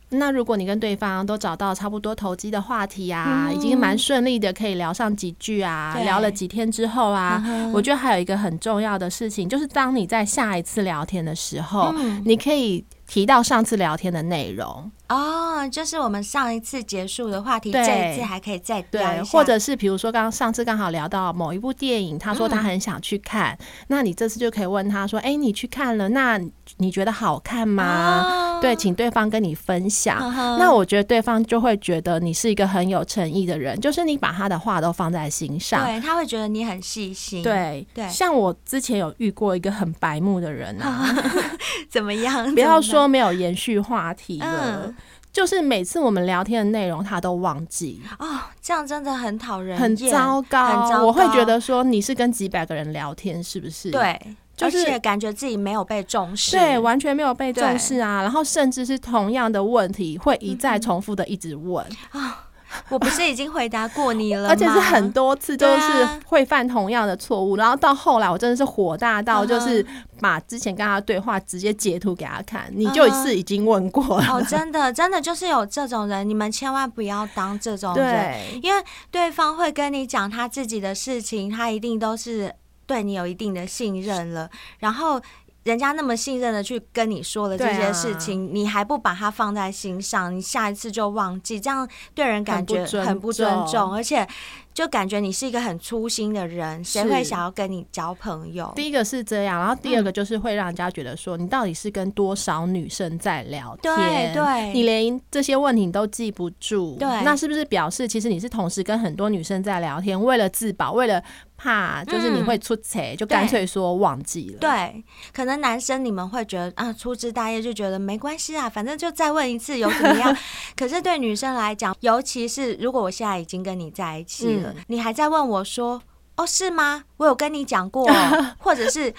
[0.09, 14.91] 那如果你跟对方都找到差不多投机的话题啊，嗯、已经蛮顺利的，可以聊上几句啊，聊了几天之后啊，嗯、我觉得还有一个很重要的事情，就是当你在下一次聊天的时候，嗯、你可以提到上次聊天的内容。
[15.09, 18.79] 哦，就是我们上一次结束的话题，这一次还可以再。
[18.83, 26.39] 对，或者是比如说，刚刚上次刚好聊到某一部电影，他说他很想去看，嗯、那你这次就可以问他说：“哎、欸，你去看了，那
[26.79, 28.25] 你觉得好看吗？”
[28.57, 30.17] 哦、对，请对方跟你分享。
[30.17, 37.43] 呵呵那我觉得对方就会觉得你是一个很有诚意的人，就是你把他的话都放在心上，对，他会觉得你很细心。
[37.43, 41.15] 对对，对像我之前有遇过一个很白目的人啊，
[41.89, 42.51] 怎么样？
[42.55, 44.83] 不要说没有延续话题了。
[44.85, 44.95] 嗯
[45.31, 49.77] 就是每次我们聊天的内容，他都忘记哦，这样真的很讨人。
[49.77, 51.05] 很糟糕。
[51.05, 53.91] 我会觉得说你是跟几百个人聊天，是不是？
[53.91, 54.19] 对，
[54.59, 58.21] 就是感觉自己没有被重视，对，完全没有被重视啊。
[58.21, 62.45] 然后甚至是同样的问题，会一再重复的一直问啊。
[62.89, 64.49] 我不是已经回答过你了吗？
[64.53, 69.83] 而且是很多次都是会犯同样的错误，啊、然后到后来我真的是火大到就是
[70.19, 74.27] 把之前跟他对话直接截图给他看，你就是已经问过了。
[74.27, 82.53] 哦，真的真的就是有这种人，你们千万不要当这种人，因为对方会跟你讲他自己的事情，他一定都是
[82.89, 84.49] 对你有一定的信任了，
[84.79, 85.21] 然后。
[85.63, 94.25] 人家那么信任的去跟你说了这些事情，啊、你还不把它放在心上，你下一次就忘记，这样对人感觉很不尊重，而且。
[94.71, 98.71] 就感觉你是一个很粗心的人，谁会想要跟你交朋友？
[98.77, 103.93] 第一个是这样，然后第二个就是会让人家觉得说，你到底是跟多少女生在聊天？
[103.93, 110.23] 对，对你连这些问题你都记不住，对，那是不是表示其实你是同时跟很多女生在聊天？
[110.23, 111.21] 为了自保，为了
[111.59, 114.59] 怕就是你会出错，嗯、就干脆说忘记了。
[114.59, 120.35] 对，可能男生你们会觉得啊，粗枝大叶就觉得没关系啊，反正就再问一次有怎么样？
[120.77, 124.71] 可是对女生来讲，尤其是如果我现在已经跟你在一起了。
[124.71, 126.01] 嗯你还在问我说
[126.37, 127.03] ：“哦，是吗？
[127.17, 128.09] 我有跟你讲过，
[128.59, 129.13] 或者是？”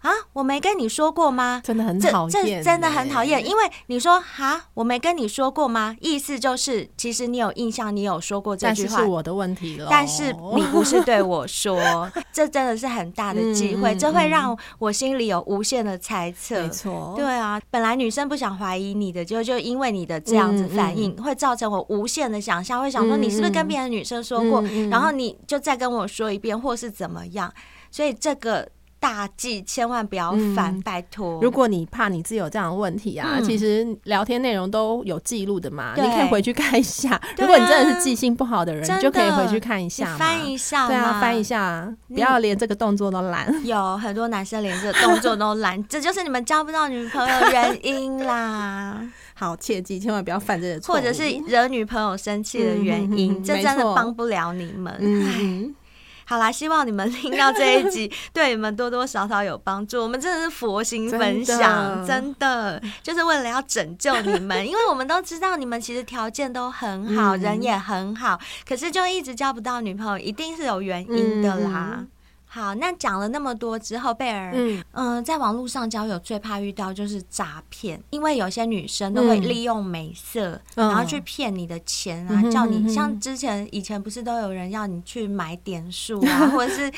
[0.00, 1.60] 啊，我没跟你说过吗？
[1.62, 3.46] 真的很讨厌，这真的很讨厌。
[3.46, 5.94] 因为你说啊，我没跟你说过吗？
[6.00, 9.88] 意思就是，其实你有印象，你有说过这句话，但是是我的问题了。
[9.90, 11.78] 但是你不是对我说，
[12.32, 16.62] 这真的是很大的机会，嗯、这会让我心里有无限的猜测。
[16.62, 27.52] 没错，对啊，本来女生不想怀疑你的，就就因为你的这样子反应，嗯、会造成我无限的想象，会想说你是不是跟别的女生说过，嗯、然后你就再跟我说一遍，或是怎么样？
[27.90, 28.66] 所以这个。
[29.00, 31.40] 大忌，千万不要犯，嗯、拜托。
[31.40, 37.14] 如果你怕你自己有这样的问题啊，嗯、其实聊天内容都有记录的嘛，你可以回去看一下。
[37.14, 43.50] 啊、 如果你真的是记性不好的人，的你就可以回去看一下，翻一下，对啊，翻一下，你不要连这个动作都懒。
[43.66, 49.00] 有很多男生连这个动作都懒， 这就是你们交不到女朋友原因啦。
[49.32, 55.74] 好，切记千万不要犯这个错，或者是惹女朋友生气的原因，嗯、这真的帮不了你们。
[56.30, 60.00] 嗯好啦，希望你们听到这一集， 对你们多多少少有帮助。
[60.00, 71.96] 我们真的是佛心分享，真的，真的就是为了要拯救你们， 因为我们都知道你们其实条件都很好，嗯、人也很好，可是就一直交不到女朋友，一定是有原因的啦。
[71.98, 72.08] 嗯
[72.52, 86.90] 好，那讲了那么多之后，贝尔，嗯、呃，在网络上交友最怕遇到就是诈骗，因为有些女生都会利用美色，嗯、然后去骗你的钱啊，嗯、叫你像之前以前不是都有人要你去买点数啊， 或者是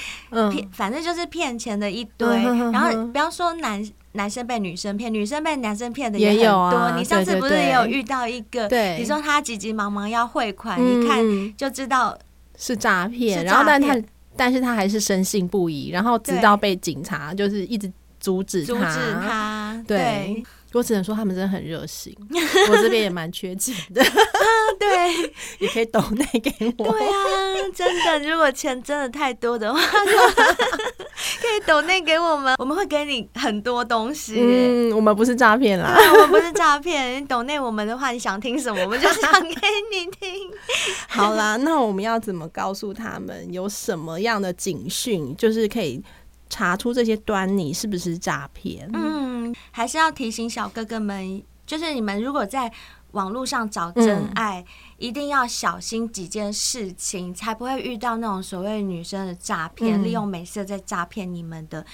[0.50, 2.26] 骗，嗯、反正就是骗钱的一堆。
[2.26, 6.38] 嗯、然后不要说男男生被女生骗，女生被男生骗的也很
[6.70, 6.94] 多。
[6.96, 8.66] 你上次不是也有遇到一个？
[8.68, 12.16] 对，你说他急急忙忙要汇款，嗯、一看就知道
[12.56, 13.94] 是诈骗，然后但他。
[14.36, 17.90] 但是他还是深信不疑，然后直到被警察就是一直
[18.20, 19.84] 阻止他，阻止他。
[19.86, 22.16] 对，对我只能说他们真的很热心，
[22.70, 24.02] 我这边也蛮缺钱的。
[24.78, 26.92] 对，也可以抖内给我。
[26.92, 29.80] 对啊，真的，如果钱真的太多的话，
[31.40, 34.36] 可以抖内给我们，我们会给你很多东西。
[34.40, 37.20] 嗯，我们不是诈骗啦，我们不是诈骗。
[37.22, 40.50] 你抖内我们的话，你想听什么，我们就想给你听。
[41.08, 46.02] 好啦，那我们要怎么告诉他们有什么样的警讯，就是可以
[46.52, 48.90] 查出这些端倪是不是诈骗？
[48.92, 52.70] 嗯，还是要提醒小哥哥们，就是你们如果在。
[53.12, 61.84] 网络上找真爱，嗯、一定要小心几件事情，才不会遇到那种所谓女生的诈骗，嗯、利用美色在诈骗你们的。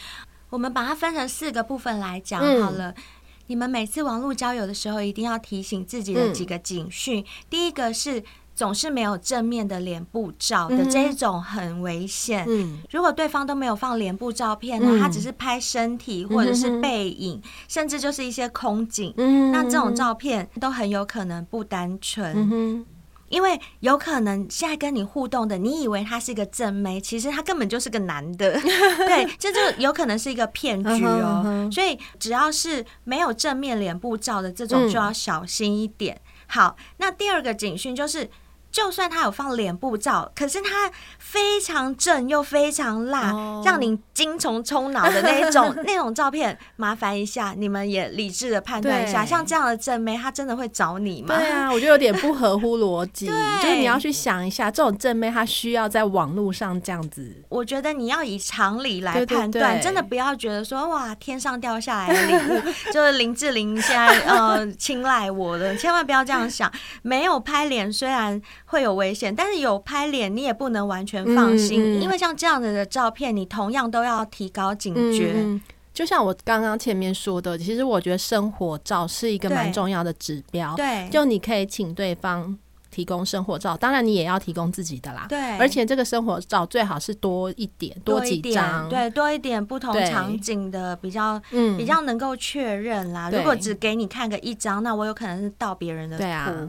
[0.48, 2.92] 我们把它分成四个部分来讲好了。
[2.92, 3.02] 嗯、
[3.48, 7.20] 你们每次网络交友的时候，一定要提醒自己的几个警讯。
[7.20, 8.22] 嗯、第一个是。
[8.58, 12.44] 总是没有正面的脸部照的这一种很危险。
[12.48, 19.14] 嗯，如果对方都没有放脸部照片呢，他只是拍身体或者是背影，甚至就是一些空景，
[19.52, 22.84] 那这种照片都很有可能不单纯。
[23.28, 28.58] 因为有可能现在跟你互动的，你以为他是一个正妹，其实他根本就是个男的。
[29.06, 31.68] 对，这就有可能是一个骗局哦。
[31.70, 36.20] 所以只要是没有正面脸部照的这种，就要小心一点。
[36.48, 38.28] 好，那第二个警讯就是。
[38.70, 51.34] 就算他有放脸部照，可是他非常正又非常辣，哦、让你精虫充脑的那种 那种照片，麻烦一下，你们也理智的判断一下，像这样的正妹，他真的会找你吗？
[51.34, 53.26] 对啊，我觉得有点不合乎逻辑。
[53.62, 57.42] 就是你要去想一下，这种正妹她需要在网络上这样子。
[57.48, 66.70] 我觉得你要以常理来判断，真的不要觉得说哇，天上掉下来的礼物 就是林志玲现在呃青睐我的，千万不要这样想。
[67.02, 68.40] 没有拍脸，虽然。
[68.68, 75.60] 会有危险，但是有拍脸，你也不能完全放心，嗯嗯、因为像这样子的照片，你同样都要提高警觉。
[75.94, 80.76] 就像我刚刚前面说的，其实我觉得生活照是一个蛮重要的指标。
[80.76, 82.56] 对，就你可以请对方
[82.90, 85.26] 提供生活照，当然你也要提供自己的啦。
[85.28, 93.28] 对，而且这个生活照最好是多一点，多几张，对，多一点不同场景的比较，嗯，比较能够确认啦。
[93.32, 96.22] 如果只给你看个一张，那我有可能是盗别人的图。
[96.22, 96.68] 对啊。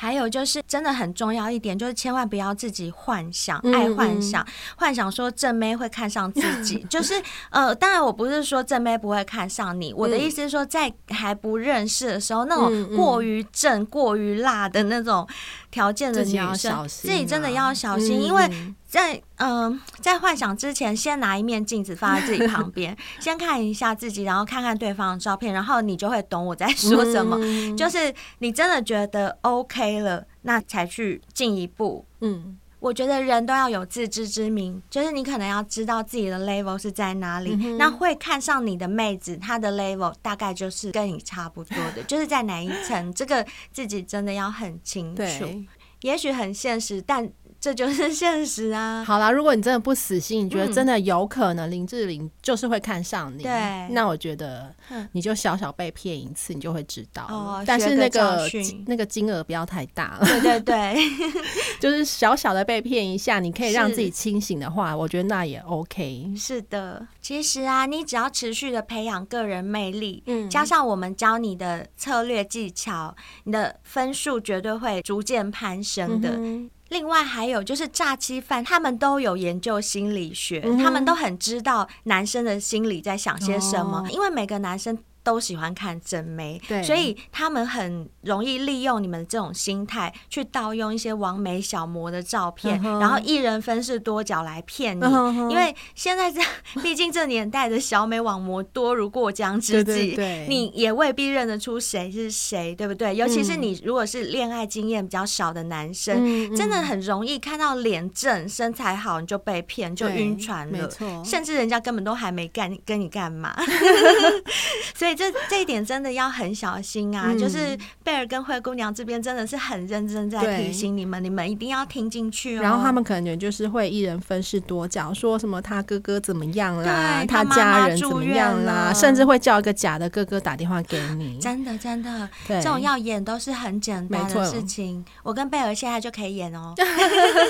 [0.00, 6.78] 还有就是，真的很重要一点，就是千万不要自己幻想，爱幻想，幻想说正妹会看上自己。
[6.88, 15.26] 就是呃，当然我不是说正妹不会看上你，我的意思是说，在还不认识的时候，那种过于正、过于辣的那种
[15.70, 18.48] 条件的女生，自己真的要小心，因为。
[18.88, 27.36] 在嗯、呃，在幻想之前，先拿一面镜子放在自己旁边， 先看一下自己，然后看看对方的照片，然后你就会懂我在说什么。
[27.38, 32.02] 嗯、就是你真的觉得 OK 了，那才去进一步。
[32.22, 37.58] 嗯，我觉得人都要有自知之明，就是你可能要知道自己的 level 是在哪里。
[37.60, 45.16] 嗯、那会看上你的妹子，她的 level 大概就是跟你差不多的， 就是在哪一层，这个自己真的要很清楚。
[45.16, 45.66] 对
[46.02, 47.30] 也许很现实，但。
[47.60, 49.02] 这就是现实啊！
[49.04, 54.72] 好啦，如果你真的不死心，你觉得真的有可能林志玲就是会看上你，对、嗯，那我觉得
[55.10, 57.26] 你就小小被骗一次，你就会知道。
[57.28, 58.48] 哦，但是那个
[58.86, 60.26] 那个金额不要太大了。
[60.26, 60.96] 对对对，
[61.80, 66.32] 就是小小的被骗一下，你可以让自己清醒的话，我觉得那也 OK。
[66.36, 76.30] 是的，其实啊，你只要持续的培养个人魅力，嗯，加上我们教你的策略技巧，你的分数绝对会逐渐攀升的。
[76.36, 95.02] 嗯另外还有就是诈欺犯，他们都有研究心理学，嗯、他们都很知道男生的心里在想些什么，哦、因为每个男生都喜欢看正妹，对，所以他们很容易利用你们这种心态去盗用一些网美小模的照片，嗯、然后一人分饰多角来骗你。
[95.04, 96.40] 嗯、因为现在这，
[96.80, 103.14] 毕竟这年代的小美网模多如过江之鲫，对对对，你也未必认得出谁是谁，对不对？
[103.14, 110.88] 尤其是你如果是恋爱经验比较少的男生，嗯、真的很容易看到脸正、身材好你就被骗，就晕船了。
[111.22, 113.54] 甚至人家根本都还没干跟你干嘛，
[114.96, 115.17] 所以。
[115.18, 117.24] 这这一点真的要很小心啊！
[117.26, 122.62] 嗯、就是贝尔跟灰姑娘这边真的是很认真在提醒你们，你们一定要听进去哦。
[122.62, 131.36] 然后他们可能就是会一人分饰多角，说什么他哥哥怎么样啦，他家人怎么样啦，甚至会叫一个假的哥哥打电话给你。
[131.40, 135.04] 真的真的，这种要演都是很简单的事情。
[135.24, 136.72] 我跟贝尔现在就可以演哦。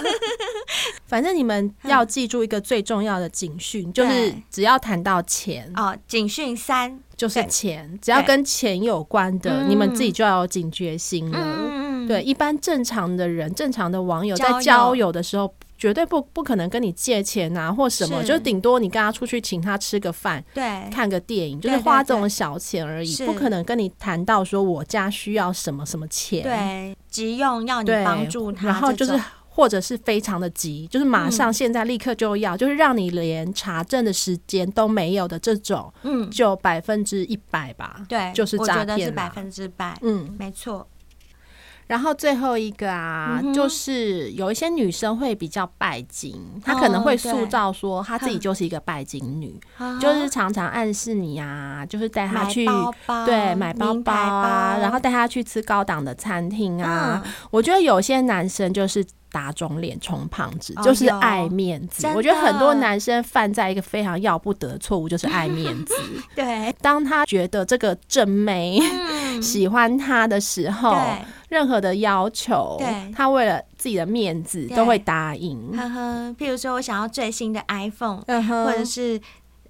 [1.05, 7.01] 反正你们要记住一个最重要的警讯，就是只要谈到钱哦，警讯三。
[7.19, 11.39] 就是钱，只要跟钱有关的，你们自己就要有警觉心了。
[11.39, 29.21] 嗯、对，一般正常的人、正常的网友在交友的时候，绝对不不可能跟你借钱啊，或什么，就顶多你跟他出去请他吃个饭，对，看个电影，就是花这种小钱而已，不可能跟你谈到说我家需要什么什么钱，对，急用要你帮助他，然后就是。
[29.59, 40.87] 或者是非常的急，就是马上现在立刻就要，嗯、就是让你连查证的时间都没有的这种，嗯，就百分之一百吧，对，就是诈骗，百分之百，嗯，没错。
[41.89, 52.65] 然后最后一个啊，嗯、就是有一些女生会比较拜金，哦、她可能会塑造说她自己就是一个拜金女，哦、就是常常暗示你啊，就是带她去
[53.27, 54.83] 对买包包啊，包。
[54.83, 57.21] 然后带她去吃高档的餐厅啊。
[57.25, 59.05] 嗯、我觉得有些男生就是。
[59.31, 62.07] 打肿脸充胖子，就是爱面子。
[62.17, 65.95] 我觉得很多男生犯在一个非常要不得的错误，就是爱面子。
[66.35, 68.81] 对，当他觉得这个正妹
[69.43, 70.97] 喜欢他的时候，
[71.49, 72.81] 任何的要求，
[73.15, 75.77] 他为了自己的面子都会答应。
[75.77, 79.21] 呵呵，譬如说我想要最新的 iPhone，或者是。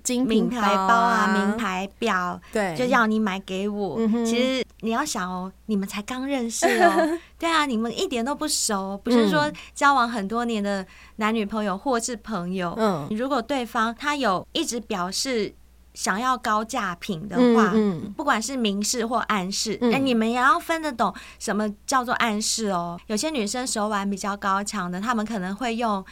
[0.04, 3.98] 精品牌包啊，名牌表，对，就要你买给我。
[4.24, 10.86] 其实你要想哦，你们才刚认识哦， 对啊，你们一点都不熟，不是说交往很多年的
[11.16, 12.74] 男女朋友或是朋友。
[12.78, 15.52] 嗯，如果对方他有一直表示
[15.98, 17.74] 想要高价品的话，
[18.16, 22.96] 不管是明示或暗示，哎，你们也要分得懂什么叫做暗示哦。
[23.08, 26.04] 有些女生手腕比较高强的，她们可能会用。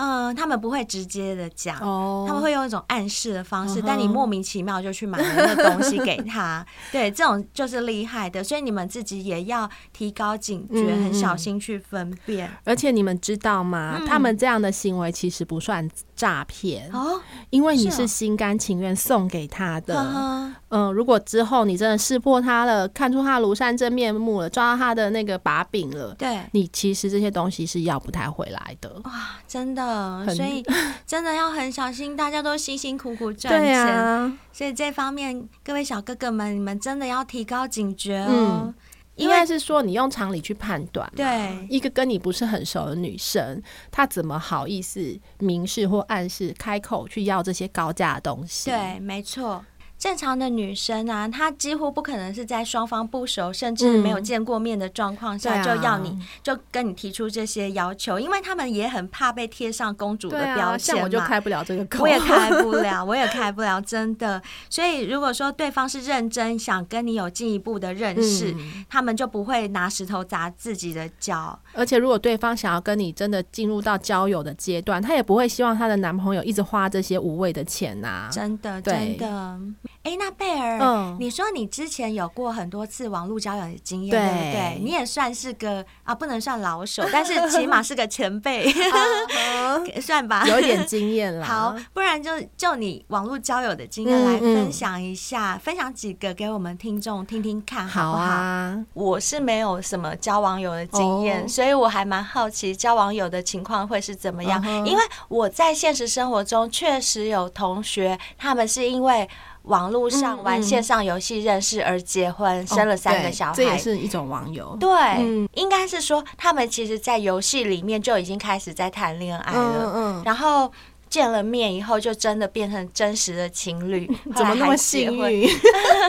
[0.00, 3.84] 嗯，他们不会直接的讲，oh, 他们会用一种暗示的方式，uh huh.
[3.88, 12.48] 但你莫名其妙就去买了那东西给他， 对，这种就是厉害的，所以你们自己也要提高警觉，嗯、很小心去分辨。
[12.62, 13.96] 而且你们知道吗？
[13.98, 19.94] 嗯、他们这样的行为其实不算诈骗哦，因为你是心甘情愿送给他的。
[19.94, 28.90] 嗯、呃，如果之后你真的识破他了，看出他庐山真面目了，抓到他的那个把柄了，对，你其实这些东西是要不太回来的。
[29.04, 29.12] 哇，
[29.46, 30.26] 真的。
[30.34, 30.64] 所以
[31.06, 38.28] 真的要很小心，大家都辛辛苦苦赚钱，啊、所以这方面各位小哥哥们，你们真的要提高警觉哦。
[38.28, 38.74] 嗯、
[39.18, 48.70] 因为是说你用常理去判断，对一个跟你不是很熟的女生，她怎么好意思明示或暗示开口去要这些高价的东西？
[48.70, 49.64] 对，没错。
[49.98, 61.00] 正常的女生啊，她几乎不可能是在双方不熟，甚至没有见过面的状况下就要你，就跟你提出这些要求，因为他们也很怕被贴上公主的标签嘛。
[61.00, 64.40] 像我就开不了这个口，我也开不 了，我也开不了，真的。
[64.70, 68.54] 所以如果说对方是认真想跟你有进一步的认识，
[68.88, 71.58] 他们就不会拿石头砸自己的脚。
[71.72, 78.28] 而且如果对方想要跟你真的进入到交友的阶段，她也不会希望她的男朋友一直花这些无谓的钱呐。
[78.30, 79.58] 真的，真的。
[80.04, 84.78] 哎，那贝尔，嗯、你说你之前有过很多次网络交友的经验，对，对不对？
[84.82, 88.72] 你也算是个啊，不能算老手，但是起码是个前辈
[90.00, 91.44] 算吧，有点经验了。
[91.44, 98.24] 好，不然就就你网络交友的经验来分享一下，嗯嗯、分享几个给我们听众听听看，好不好？
[98.24, 109.28] 好啊，我是没有什么交网友的经验，哦、所以我还蛮好奇交网友的情况会是怎么样，嗯、因为我在现实生活中确实有同学，他们是因为。
[109.68, 114.76] 网络上玩线上游戏认识而结婚，生了三个小孩，这也是一种网友。
[114.80, 120.22] 对，嗯、应该是说他们其实，在游戏里面就已经开始在谈恋爱了。
[120.24, 120.72] 然后
[121.08, 124.10] 见了面以后，就真的变成真实的情侣。
[124.34, 125.48] 怎么那么幸运？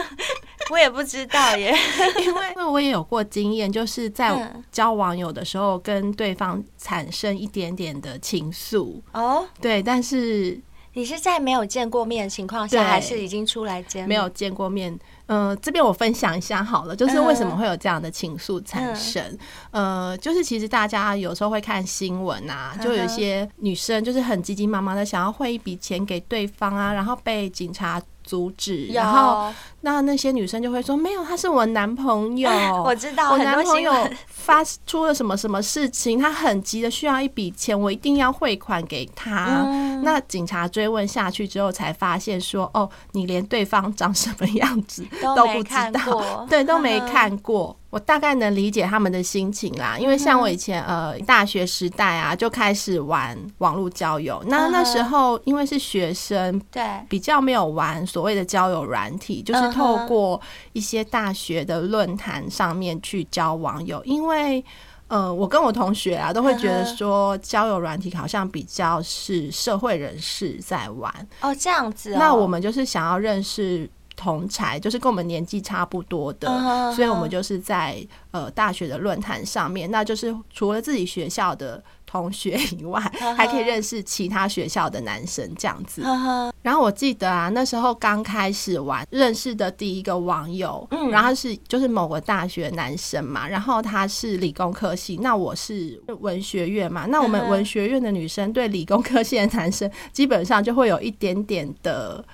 [0.70, 1.74] 我也不知道耶，
[2.20, 9.00] 因 为因为我也有过经验，就是在交网友的时候，跟对方产生一点点的情愫。
[9.12, 10.58] 哦，对，但是。
[10.92, 14.06] 你是在没有见过面的情况下，还是已经出来见？
[14.08, 14.92] 没有见过面。
[15.26, 19.22] 嗯、呃，这边我分享一下好了，就是为什么会有这样的情愫产生。
[19.70, 29.52] 嗯、呃，就是其实大家有时候会看新闻啊，就有一些女生就是很急急忙忙的想要汇一笔钱给对方啊，然后被警察阻止，然后
[29.82, 32.50] 那那些女生就会说没有，他是我男朋友，
[32.84, 33.92] 我知道我男朋友
[34.26, 39.62] 发出了什么什么事情，他很急的需要一笔钱，我一定要汇款给他。
[39.66, 45.04] 嗯、那警察追问下去之后，才发现说哦，你连对方长什么样子
[45.36, 47.76] 都不知道， 对，都没看过。
[47.90, 54.40] 我大概能理解他们的心情啦，因为像我以前呃大学时代啊，就开始玩网络交友。
[54.46, 60.40] 那那时候因为是学生，对，比较没有玩所谓的交友软体，就是透过
[60.72, 64.02] 一些大学的论坛上面去交网友。
[64.04, 64.64] 因为
[65.08, 72.14] 呃，我跟我同学啊都会觉得说，交友软体好像比较是社会人士在玩哦，这样子。
[72.18, 73.88] 那我们就是想要认识。
[74.16, 76.94] 同才就是跟我们年纪差不多的，uh.
[76.94, 83.34] 所以我们就是在呃大学的论坛上面，那就是除了自己学校的同学 以外，uh.
[83.34, 86.02] 还可以认识其他学校的男生这样子。
[86.02, 86.50] Uh.
[86.62, 102.24] 然后我记得啊，那时候刚开始玩，认识的第一个网友，嗯，然后是就是某个大学男生嘛，然后他是理工科系，那我是文学院嘛，那我们文学院的女生对理工科系的男生基本上就会有一点点的。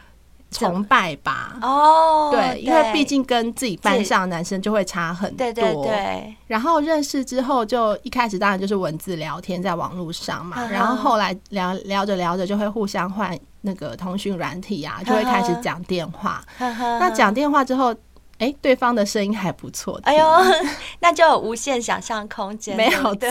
[0.50, 6.34] 崇拜吧，哦，对，因为毕竟跟自己班上的男生就会差很多，对对对。
[6.46, 10.66] 然后认识之后，就一开始当然就是文字聊天，在网络上嘛。
[10.70, 16.42] 然后后来聊聊着聊着，就会互相换那个通讯软体啊，就会开始讲电话。
[16.58, 17.94] 那讲电话之后，
[18.38, 20.24] 哎，对方的声音还不错，哎呦，
[21.00, 23.30] 那就有无限想象空间，没有对，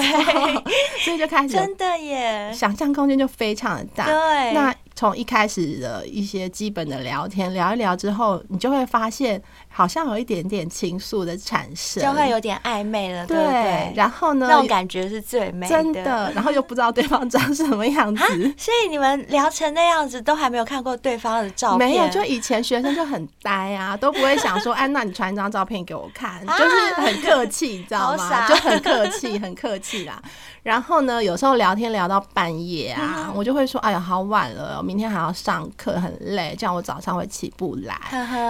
[0.99, 4.05] 所以就开始真的耶，想象空间就非常的大。
[4.05, 4.76] 对，那。
[4.95, 9.41] 从一开始的一些基本的聊天聊一聊之后，你就会发现
[9.76, 13.91] 好像有一点点情愫的产生，就会有点暧昧了，对。
[13.93, 16.32] 然后呢，那种感觉是最美的，真的。
[16.34, 18.23] 然后又不知道对方长什么样子，
[18.57, 21.89] 所以你们聊成那样子，都还没有看过对方的照片？
[21.89, 28.47] 没有，就以前学生就很呆啊，都不会想说，哎，那你传一张照片给我看， 就是很客气，你知道吗？
[28.47, 30.21] 就很客气， 很客气啦。
[30.63, 37.95] 然后呢，有时候聊天聊到半夜啊，我就会说：“哎呀，好晚了，明天还要上课，很累，这样我早上会起不来。”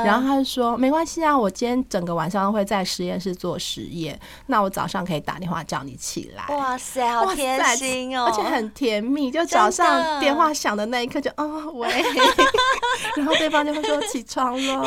[0.05, 9.30] 然后他就说：“没关系啊，我今天整个晚上会在实验室做实验，那我早上可以打电话叫你起来。”哇塞，好贴心哦，而且很甜蜜。
[9.30, 11.89] 就早上电话响的那一刻，就哦喂，
[13.18, 14.86] 然后对方就会说：“起床喽。”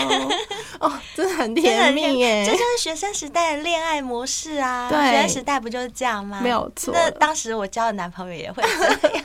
[0.81, 4.89] 哦，真的很甜蜜耶，这就是学生时代的恋爱模式啊。
[4.89, 6.41] 对，学生时代不就是这样吗？
[6.43, 6.93] 没有错。
[6.95, 9.25] 那当时我交的男朋友也会这样，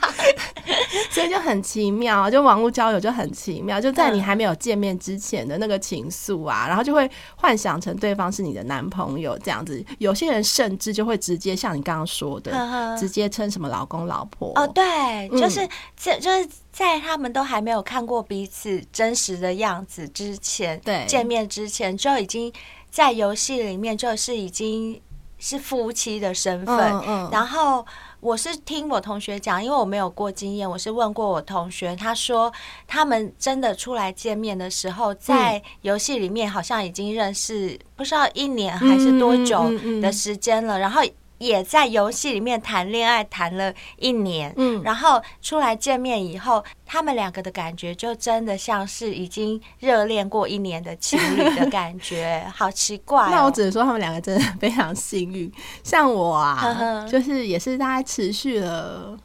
[1.10, 9.84] 所以就很奇妙，就网络交友就很奇妙，就在你还没有见面之前的那个情愫啊，然后就会幻想成对方是你的男朋友这样子。
[9.98, 14.52] 有些人甚至就会直接像你刚刚说的，直接称什么老公老婆。
[14.54, 22.52] 哦，对，就是这就是在他们都还没有看过彼此真实的样子之前，对，见面之前就已经
[22.90, 25.00] 在游戏里面就是已经。
[25.36, 27.84] 是夫妻的身份，嗯嗯、然后
[28.24, 32.50] 我是听我同学讲，因为我没有过经验，我是问过我同学，他说
[32.86, 39.70] 他们真的出来见面的时候，在游戏里面好像已经认识不知道一年还是多久
[40.00, 41.02] 的时间了，然后。
[41.44, 53.28] 也在游戏里面谈恋爱谈了一年，嗯，然后出来见面以后，他们两个的感觉就真的像是已经热恋过一年的情侣的感觉， 好奇怪哦。
[53.30, 55.52] 那我只能说他们两个真的非常幸运。
[55.82, 59.18] 像我啊，就是也是大概持续了，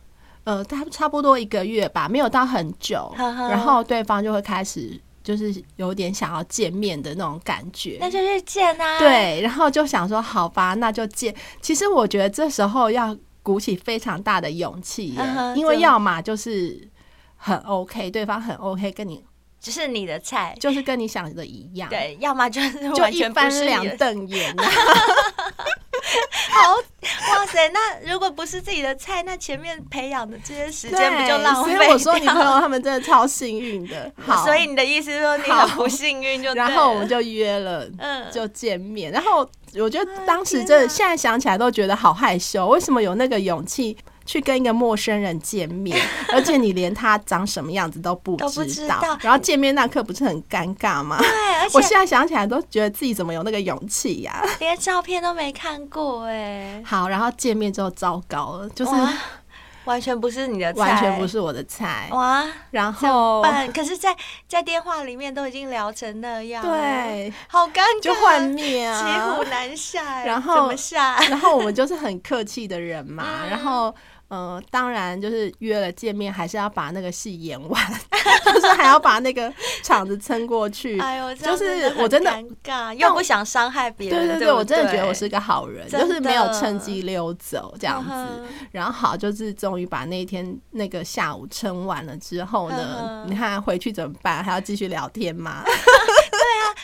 [0.43, 4.99] 呃，差差不多一个月吧，没有到很久，然后对方就会开始。
[5.30, 8.98] 就是有点想要见面的那种感觉，那就去见啊。
[8.98, 11.34] 对，然后就想说，好吧，那就见。
[11.62, 16.90] 其实我觉得这时候要鼓起非常大的勇气，uh huh, 因为要么就是
[17.36, 19.24] 很 OK，对方很 OK，跟你
[19.60, 21.89] 就是你的菜，就是跟你想的一样。
[21.89, 24.55] 对，要么就是就一翻两瞪眼。
[26.51, 27.70] 好哇塞！
[27.70, 31.76] 那如果不是自己的菜，那前面培养的这些时间不就浪费？
[31.76, 34.12] 所以我说，你朋友他们真的超幸运的。
[34.18, 36.53] 好， 所以你的意思是说你很不幸运就？
[36.53, 39.12] 然后我们就约了，嗯，就见面。
[39.12, 42.68] 然后我觉得当时真的，现在想起来都觉得好害羞。
[42.68, 43.95] 为什么有那个勇气？
[44.30, 46.00] 去跟一个陌生人见面，
[46.32, 51.18] 而且你连他长什么样子都不知道，然后见面那刻不是很尴尬吗？
[51.18, 54.46] 对，而且我现在想起来都觉得自己怎么有那个勇气呀？
[54.60, 56.80] 连照片都没看过哎。
[56.86, 58.92] 好，然后见面之后糟糕了，就是
[59.86, 62.46] 完全不是你的菜，完全不是我的菜哇！
[62.70, 63.42] 然后，
[63.74, 71.18] 可是在，在在电话里面都已经聊成那样，对，好尴尬，就幻灭啊，骑虎难下，然后怎么下？
[71.22, 73.92] 然后我们就是很客气的人嘛， 嗯、然后。
[74.30, 77.92] 呃，当然就是约了见面，还是要把那个戏演完，
[78.46, 79.52] 就是还要把那个
[79.84, 81.00] 场子撑过去。
[81.00, 84.28] 哎呦，就是我真的尴尬，又不想伤害别人。
[84.28, 88.12] 对对对，我真的觉得我是个好人，就是没有趁机溜走这样子。
[88.12, 94.44] 嗯、然后好，就是终于把那一天那个下午撑完了之后呢，嗯、你看回去怎么办？
[94.44, 95.64] 还要继续聊天吗？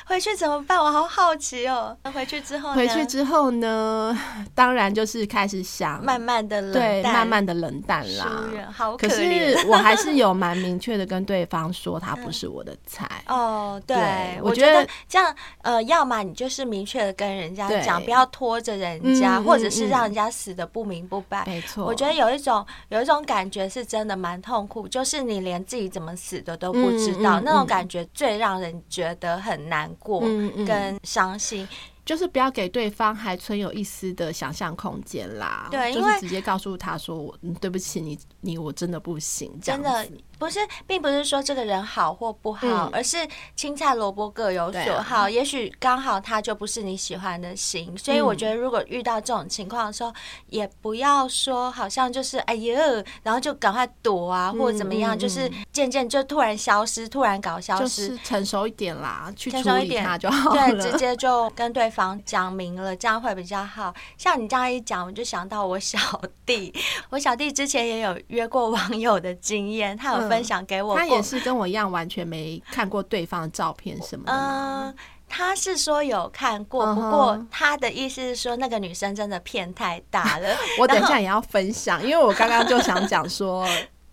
[0.05, 0.79] 回去怎么办？
[0.79, 1.97] 我好好奇哦。
[2.13, 4.17] 回去之后，回去之后呢，
[4.53, 8.43] 当然就是开始想，慢慢的冷淡，慢慢的冷淡啦。
[8.71, 13.09] 好可，可是我还是有蛮明确的跟对方说，他不是我的菜。
[13.25, 21.43] 嗯、 哦，对，对我觉得这样，呃，要么你就是明确的跟人家讲，不要拖着人家，嗯、或者是让人家死的不明不白。
[21.45, 29.35] 没错，我觉得有一种有一种感觉是真的蛮痛苦，就是你连自己怎么死的都不知道，那种感觉最让人觉得。
[29.45, 30.21] 很难过，
[30.65, 31.67] 跟伤心。
[32.05, 35.67] 就是不要给对方还存有一丝的想象空间啦。
[35.71, 43.17] 对，就是直接告诉他说：“我对不起你，你我真的不行。”真的不是，并不是说这个人好或不好，嗯、而是
[43.55, 45.21] 青菜萝卜各有所好。
[45.21, 50.15] 啊、也许刚好他就不是你喜欢的型，所以我觉得如果遇到这种情况的时候，嗯、
[50.49, 52.75] 也不要说好像就是哎呦，
[53.23, 60.69] 然后就赶快躲啊，或者怎么样，嗯、就是渐渐就突然消失，突然搞消失，就是成熟一点啦，去处理他就好了。
[60.69, 62.21] 对，直接就跟对方。
[62.25, 63.93] 讲明了，这样会比较好。
[64.17, 65.97] 像你这样一讲，我就想到我小
[66.45, 66.73] 弟。
[67.09, 70.97] 我小弟之前也有约过网友的经验，他有分享给我、嗯。
[70.97, 74.33] 他也是跟我一样，完全没看过对方的照片什么的。
[74.33, 74.95] 嗯，
[75.29, 80.49] 他是说有看过，不过他的意思是说那个女生真的骗太大了。
[80.79, 83.65] 我等一下也要分享，因为我刚刚就想讲说。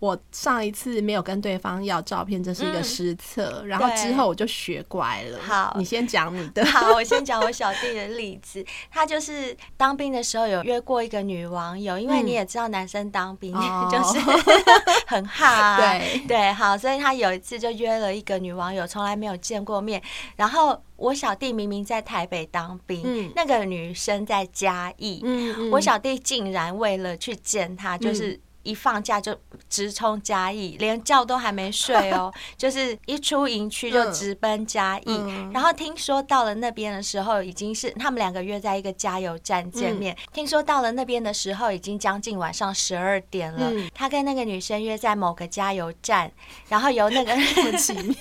[0.03, 3.61] 我上一次没有跟对方要照片，这是一个失策。
[3.61, 5.39] 嗯、然后之后我就学乖了。
[5.41, 6.61] 好，你先讲你的。
[6.67, 8.61] 好，我先讲我小弟的例子。
[8.91, 14.19] 他就是当兵的时候有约过一个女网友，因为你也知道男生当兵、嗯、 就是
[15.07, 15.77] 很哈、啊。
[15.77, 20.03] 对对，好，所以他有一次就约了一个女网友，从来没有见过面。
[20.35, 25.21] 然后我小弟明明在台北当兵，嗯、那个女生在嘉义。
[25.23, 28.37] 嗯嗯、我小弟竟然为了去见她，就是。
[28.63, 29.37] 一放假就
[29.69, 35.03] 直冲嘉义，连觉都还没睡哦， 就是一出营区就直奔嘉义。
[35.07, 40.15] 嗯、然后听说到了那边的时候，已经是他们两个约在一个加油站见面。
[40.15, 43.69] 嗯、听说到了那边的时候，已经将近晚上十二点了。
[43.71, 46.31] 嗯、他跟那个女生约在某个加油站，
[46.69, 48.15] 然后由那个 很奇妙，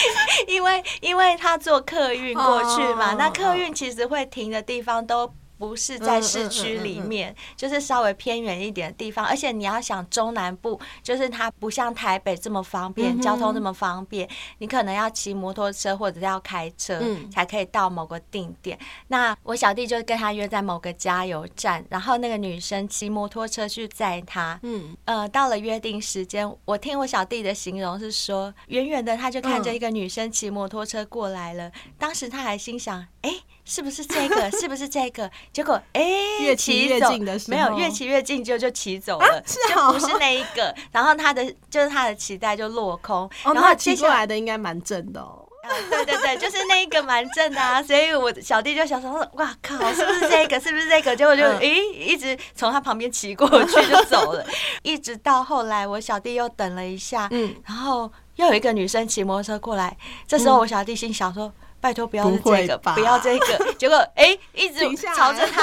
[0.46, 5.32] 因为因为他坐客运过去嘛，哦、那客运其实会停的地方都。
[5.58, 9.24] 不是在市区里面，就是稍微偏远一点的地方。
[9.24, 14.28] 而且你要想中南部，就是它不像台北这么方便，交通这么方便，
[14.58, 17.00] 你可能要骑摩托车或者要开车
[17.30, 18.78] 才可以到某个定点。
[19.08, 24.58] 那我小弟就跟他约在某个加油站，然后那个女生骑摩托车去载他。
[24.62, 31.72] 嗯，呃，到了约定时间，我听我小弟的形容是说，远远的他就看着一个女生骑摩托车过来了。
[31.98, 33.40] 当时他还心想，哎。
[33.66, 34.50] 是不是这个？
[34.56, 35.28] 是不是这个？
[35.52, 36.02] 结果哎，
[36.40, 40.72] 越骑越近的时候，没有越骑越近就就骑走了，就不是那一个。
[40.92, 43.28] 然后他的就是他的期待就落空。
[43.44, 45.42] 然后骑过来的应该蛮正的哦。
[45.90, 47.82] 对对对，就是那一个蛮正的啊。
[47.82, 50.60] 所以我小弟就想说，哇靠，是不是这个？
[50.60, 51.16] 是不是这个？
[51.16, 54.46] 结果就诶，一直从他旁边骑过去就走了。
[54.84, 59.96] 一直到后来，我小弟又等了一下，嗯，然后又有一个女生骑摩托车过来。
[60.28, 61.52] 这时候我小弟心想说。
[61.86, 63.72] 拜托不要是这个，不，不要这个。
[63.78, 64.84] 结果哎、欸，一直
[65.14, 65.62] 朝着他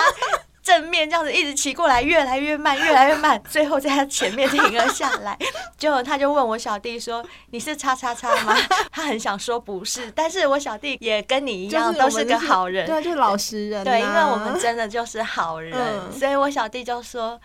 [0.61, 5.37] 正面这样子一直骑过来，越来越慢，越来越慢，最后在他前面停了下来。
[5.77, 7.21] 结果他就问我小弟说
[7.51, 8.55] ：“你是叉叉叉吗？”
[8.89, 13.83] 他很想说不是，但是我小弟也跟你一样，都是个好人，对，就是老实人、啊。
[13.83, 17.37] 对，因为我们真的就是好人，嗯、所以我小弟就说：“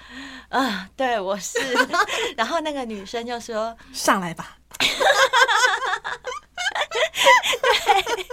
[0.51, 1.59] 嗯、呃，对，我是。”
[2.39, 4.55] 然后那个女生就说：“上来吧。”
[7.61, 8.27] 对，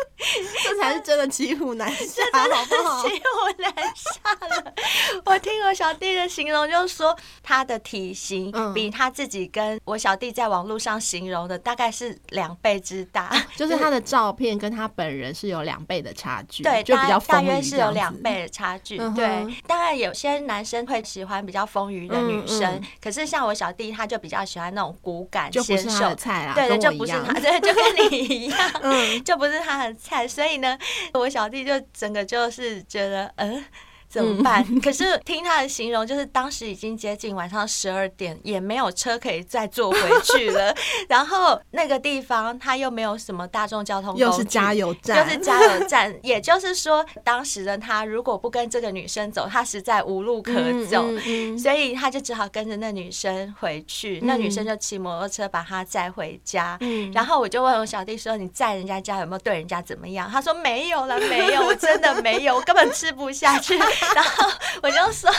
[0.63, 3.01] 这才是真的骑虎难下，好不好？
[3.03, 4.73] 骑虎难下了。
[5.25, 18.97] 我听我小弟的形容，就是说他的体型比他自己跟我小弟在网络上形容的大概是两倍之大，就是他的照片跟他本人是有两倍的差距，对，就比较大约是有两倍的差距。
[19.15, 30.77] 对，当然有些男生会喜欢比较丰腴的女生，可是像我小弟，他就比较喜欢那种骨感纤瘦的菜啊，对对，就不是他，对，就跟你一样，嗯，就不是他的菜，所以呢，
[31.13, 33.63] 我小弟就整个就是觉得，嗯。
[34.07, 34.63] 怎么办？
[34.81, 40.73] 可是听他的形容，就是当时已经接近晚上十二点，也没有车可以再坐回去了。
[41.09, 46.15] 然后那个地方他又没有什么大众交通工具，又是加油站，又是加油站。
[46.23, 50.53] 也就是说，当时的他如果不跟这个女生走，他实在无路可
[50.85, 54.19] 走，嗯嗯嗯、所以他就只好跟着那女生回去。
[54.19, 56.77] 嗯、那女生就骑摩托车把他载回家。
[56.81, 63.77] 嗯、然后我就问我小弟说：“你在人家家有没有对人家怎么样？”他说：“没有了，没有，我真的没有，我根本吃不下去。
[64.15, 65.29] ”然后我就说，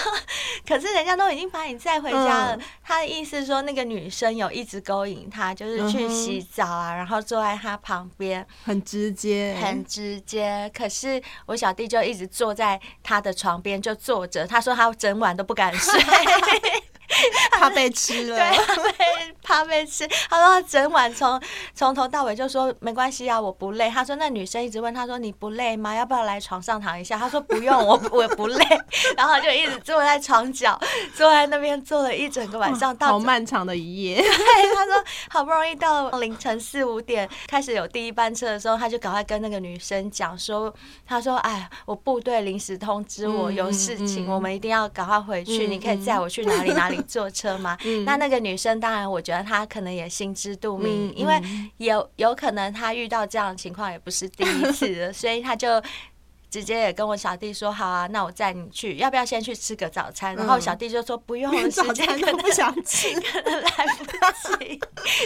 [0.67, 2.57] 可是人家都已经把你载回家了。
[2.57, 10.71] 嗯、他的意思说，那个女生有一直勾引他，就是去洗澡啊，然后坐在他旁边，很直接，很直接。
[10.75, 16.01] 可是我小弟就一直坐在他的床边就坐着，他说他整晚都不敢睡。
[17.53, 18.93] 怕被吃了，对，怕被
[19.43, 20.07] 怕被吃。
[20.29, 21.41] 他说他整晚从
[21.75, 23.89] 从头到尾就说没关系啊，我不累。
[23.89, 25.95] 他说那女生一直问他说你不累吗？
[25.95, 27.17] 要不要来床上躺一下？
[27.19, 28.65] 他说不用，我 我不累。
[29.17, 30.79] 然后就一直坐在床角，
[31.15, 34.17] 坐在那边坐了一整个晚上，到好漫长的一夜。
[34.17, 34.95] 对，他说
[35.31, 40.73] 好不容易到凌晨四五点开始有第一班车的时候，他就赶快跟那个女生讲说，
[41.07, 45.67] 他说哎，我部队临时通知我有事情，我们一定要赶快回去。
[45.67, 46.96] 你可以载我去哪里哪里？
[47.03, 47.77] 坐车吗？
[47.85, 51.41] 嗯、那那个女生当然，我觉得她可能也心知肚明，嗯、因为
[51.79, 55.83] 有有可能她遇到这样的情况也不是第一次了， 所以她就。
[56.57, 60.35] 直接也跟我小弟说好啊，那我载你去，要不要先去吃个早餐？
[60.37, 64.81] 然后小弟就说不用，时间可能不想吃，可能来不及。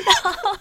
[0.05, 0.59] 然后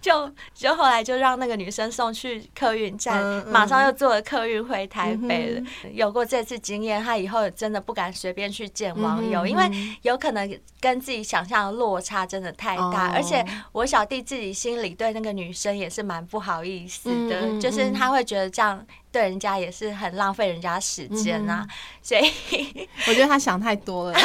[0.00, 5.62] 就就后来就让那个女生送去客运站，马上又坐了客运回台北了。
[5.92, 9.70] 有过这次经验，他以后真的不敢随便去见网友，因为
[10.02, 13.12] 有可能跟自己想象的落差真的太大。
[13.14, 18.84] 而且我小弟自己心里对那个女生也是蛮不好意思的，就是他会觉得这样。
[19.12, 21.66] 对人家也是很浪费人家时间呐，
[22.02, 22.22] 所以
[23.08, 24.18] 我觉得他想太多了。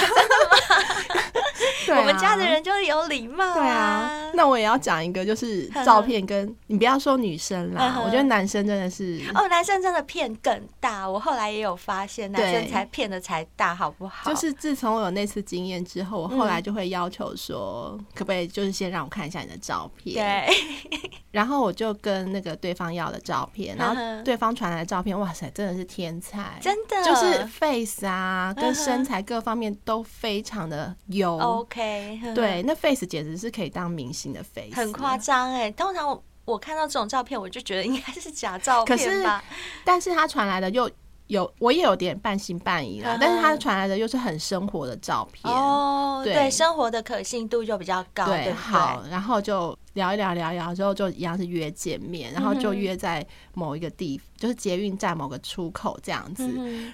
[1.86, 2.02] 真的吗？
[2.02, 3.54] 我们家的人就是有礼貌。
[3.54, 11.08] 对啊，那我也要讲一个，就是照片跟你不要说女生啦，我觉得男生真的是哦，男生真的骗更大。
[11.08, 14.30] 我后来也有发现，男生才骗的才大，好不好？
[14.32, 20.16] 就是自从我有那次经验之后，我后来就会要求说，可不可以就是先让我看一下你的照片？
[20.16, 21.00] 对。
[21.32, 31.38] 然后我就跟那个对方要了照片，然后对方传来的照片，哇塞，真的是天才，真的，就是 face 啊，跟身材各方面都非常的优。
[31.38, 35.72] OK，对，那 face 简直是可以当明星的 face，很夸张哎。
[35.72, 39.44] 通常我我看到这种照片，我就觉得应该是假照片吧。
[39.48, 40.92] 可是，但是他传来的又。
[41.28, 48.26] 有，我也有点半信半疑了，但是他传来的又是很生活的照片哦，对，生活的可信度就比较高。
[48.26, 56.48] 对，好，然后就聊一聊，聊一聊之后就一样是约见面，然后就约在某一个地，就是捷运站某个出口这样子。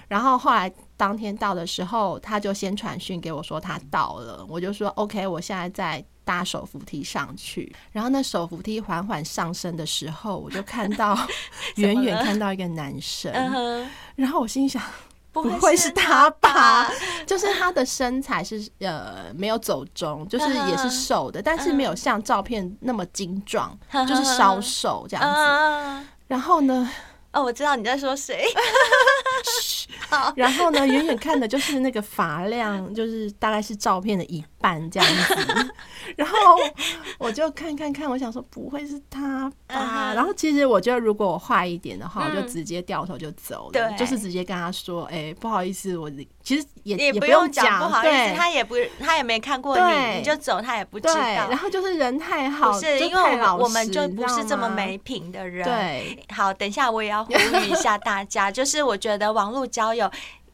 [0.08, 6.04] 然后后来当天到的时候，他就先传讯给我说他到了，我就说 OK，我现在在。
[6.24, 11.18] 搭手扶梯上去，然后那手扶梯缓缓上升的时候，我就看到
[11.76, 13.32] 远远看到一个男生，
[14.16, 14.82] 然后我心想，
[15.32, 16.90] 不会是他吧？
[17.26, 26.06] 就是他的身材是呃没有走中，就是也是瘦的，但是没有像照片那么精壮，就是稍瘦这样子。
[26.28, 26.88] 然后呢？
[27.32, 28.44] 哦，我知道你在说谁。
[30.36, 35.72] 然后呢，远远看的就是那个发量，就是大概是照片的一半这样子。
[36.16, 36.36] 然后
[37.18, 40.12] 我就看看看，我想说不会是他吧？
[40.14, 46.10] 然后其实我觉得，如果我坏一点的话，我就直接掉头就走了，对，就是直接跟他说：“哎，不好意思，我
[46.42, 51.14] 其实也也不用讲不好意思，他也不他也没看过你，你就走，他也不知道。
[51.14, 55.64] 然后就是人太好，是因为我们就不是这么没品的人。
[55.64, 60.10] 对，好，等一下我也要呼吁一下大家， 就是我觉得网络交友。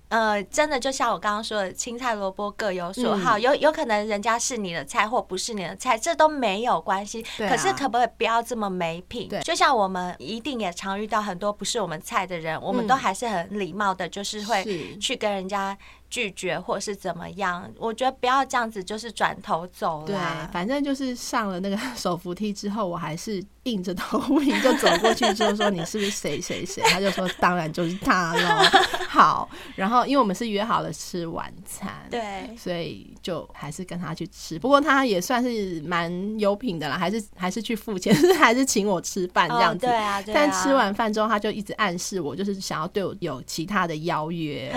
[0.09, 7.23] 呃，真的就像我刚刚说的，青菜萝卜各有所好，嗯、有有可能人家是你的菜或不是你的菜，这都没有关系。
[7.23, 9.29] 啊、可是可不可以不要这么没品？
[9.45, 15.77] 就像我们一定也常遇到很多不是我们菜的人，嗯、我们都还是很礼貌的，就是会去跟人家。
[16.11, 17.70] 拒绝或是怎么样？
[17.78, 20.06] 我觉得不要这样子，就是转头走了。
[20.06, 20.16] 对，
[20.52, 26.82] 反正就是上了那个手扶梯之后，我还是硬着头皮就走过去，就说你是不是谁谁谁？
[26.84, 28.64] 他就说当然就是他了。
[29.06, 34.59] 好，然后因为我们是约好了吃晚餐，对，所以就还是跟他去吃。
[34.59, 39.86] 不过他也算是蛮有品的啦，还是还是去付钱，还是请我吃饭这样子。
[39.86, 44.72] 对啊，但吃完饭之后，他就一直暗示我，就是想要对我有其他的邀约。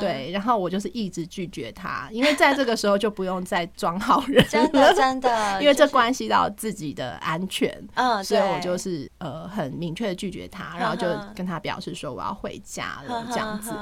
[0.00, 0.75] 对，然后我就。
[0.76, 5.30] 就是一直拒绝他，因为在这个时候就不用再装好人了，真的真的，
[5.62, 13.72] 因为这关系到自己的安全，嗯，所以我就是呃很明确的拒绝他，然后就跟他表示说我要回家了这样子，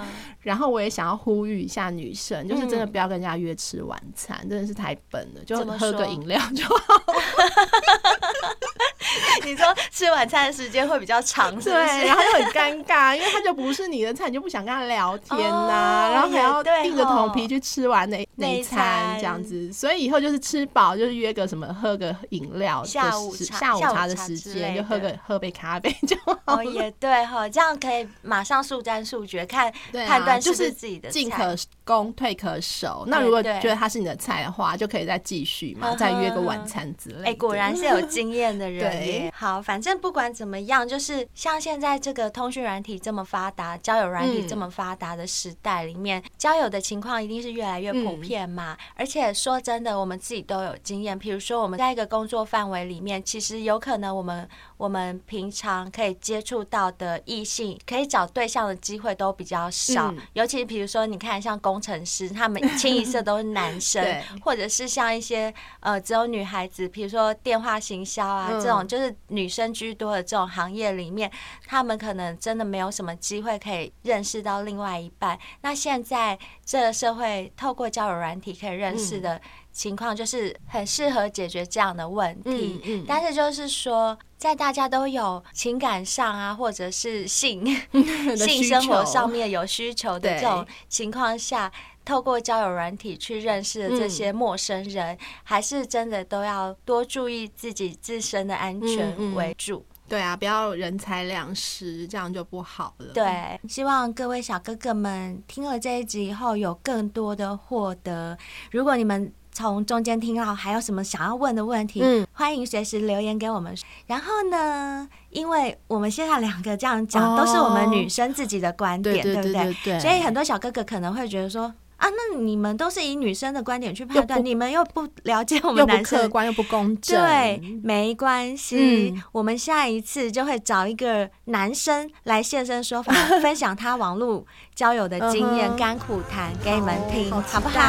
[0.40, 7.02] 然后我也想要呼吁一下女生，就是真的不要跟人家约吃晚餐，真的是太笨了，就喝个饮料就好。
[9.44, 11.84] 你说吃晚餐的时间会比较长，是不是？
[11.84, 26.38] 对，然后又很尴尬， 因为他就不是你的菜，你就不想跟他聊天呐、然后还要硬着头皮去吃完那那一餐这样子，所以以后就是吃饱就是约个什么喝个饮料，下午茶下午茶的时间就喝个喝杯咖啡就好。
[26.46, 29.72] 哦，也对哈，这样可以马上速战速决，看
[30.06, 33.04] 判断是不是自己的菜，进可攻退可守。
[33.06, 37.24] 那如果觉得他是你的菜的话，就可以再继续嘛，再约个晚餐之类的。
[37.26, 38.93] 哎，果然是有经验的人。
[38.98, 48.72] 对，好，反正不管怎么样，就是像现在这个通讯软体这么发达，交友软体这么发达的时代里面，嗯、交友的情况一定是越来越普遍嘛。
[48.72, 60.12] 嗯、而且说真的，我们自己都有经验，比如说我们在一个工作范围里面，其实有可能我们我们平常可以接触到的异性，可以找对象的机会都比较少。
[60.12, 64.04] 嗯、尤其比如说，你看像工程师，他们清一色都是男生，
[64.44, 68.83] 或者是像一些呃只有女孩子，比如说电话行销啊、嗯、这种。
[68.86, 71.30] 就是女生居多的这种行业里面，
[71.66, 75.38] 他们可能真的没有什么机会可以认识到另外一半。
[75.62, 79.40] 那现在这个社会透过交友软体可以认识的
[79.72, 83.04] 情况，就是很适合解决这样的问题。
[83.06, 87.64] 但是就是说，在大家都有情感上啊，或者是性
[88.36, 91.72] 性生活上面有需求的这种情况下。
[92.04, 99.78] 透过交友软体去认识的这些陌生人，嗯、还是真的都要多注意自己自身的安全为主。
[99.78, 103.12] 嗯嗯、对啊，不要人财两失，这样就不好了。
[103.14, 108.36] 对，希望各位小哥哥们听了这一集以后有更多的获得。
[108.70, 113.74] 如果你们从中间听到还有什么想要问的问题，嗯、欢迎随时留言给我们。
[114.06, 119.42] 然后呢，因为我们现在两个这样讲，哦、都是我们女生自己的观点，对不
[119.84, 120.00] 对？
[120.00, 121.72] 所以很多小哥哥可能会觉得说。
[122.04, 127.18] 啊，那你们都是以女生的观点去判断，你们又不了解我们男生，又不客观又不公正。
[127.18, 134.44] 对，没关系，我们下一次就会找一个男生来现身说法， 分享他网络
[134.74, 137.80] 交友的经验、甘苦谈给你们听，好不好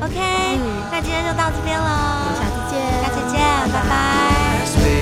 [0.00, 0.58] ？OK，
[0.90, 1.86] 那今天就到这边喽，
[2.34, 3.40] 下次见，下次见，
[3.72, 5.01] 拜拜。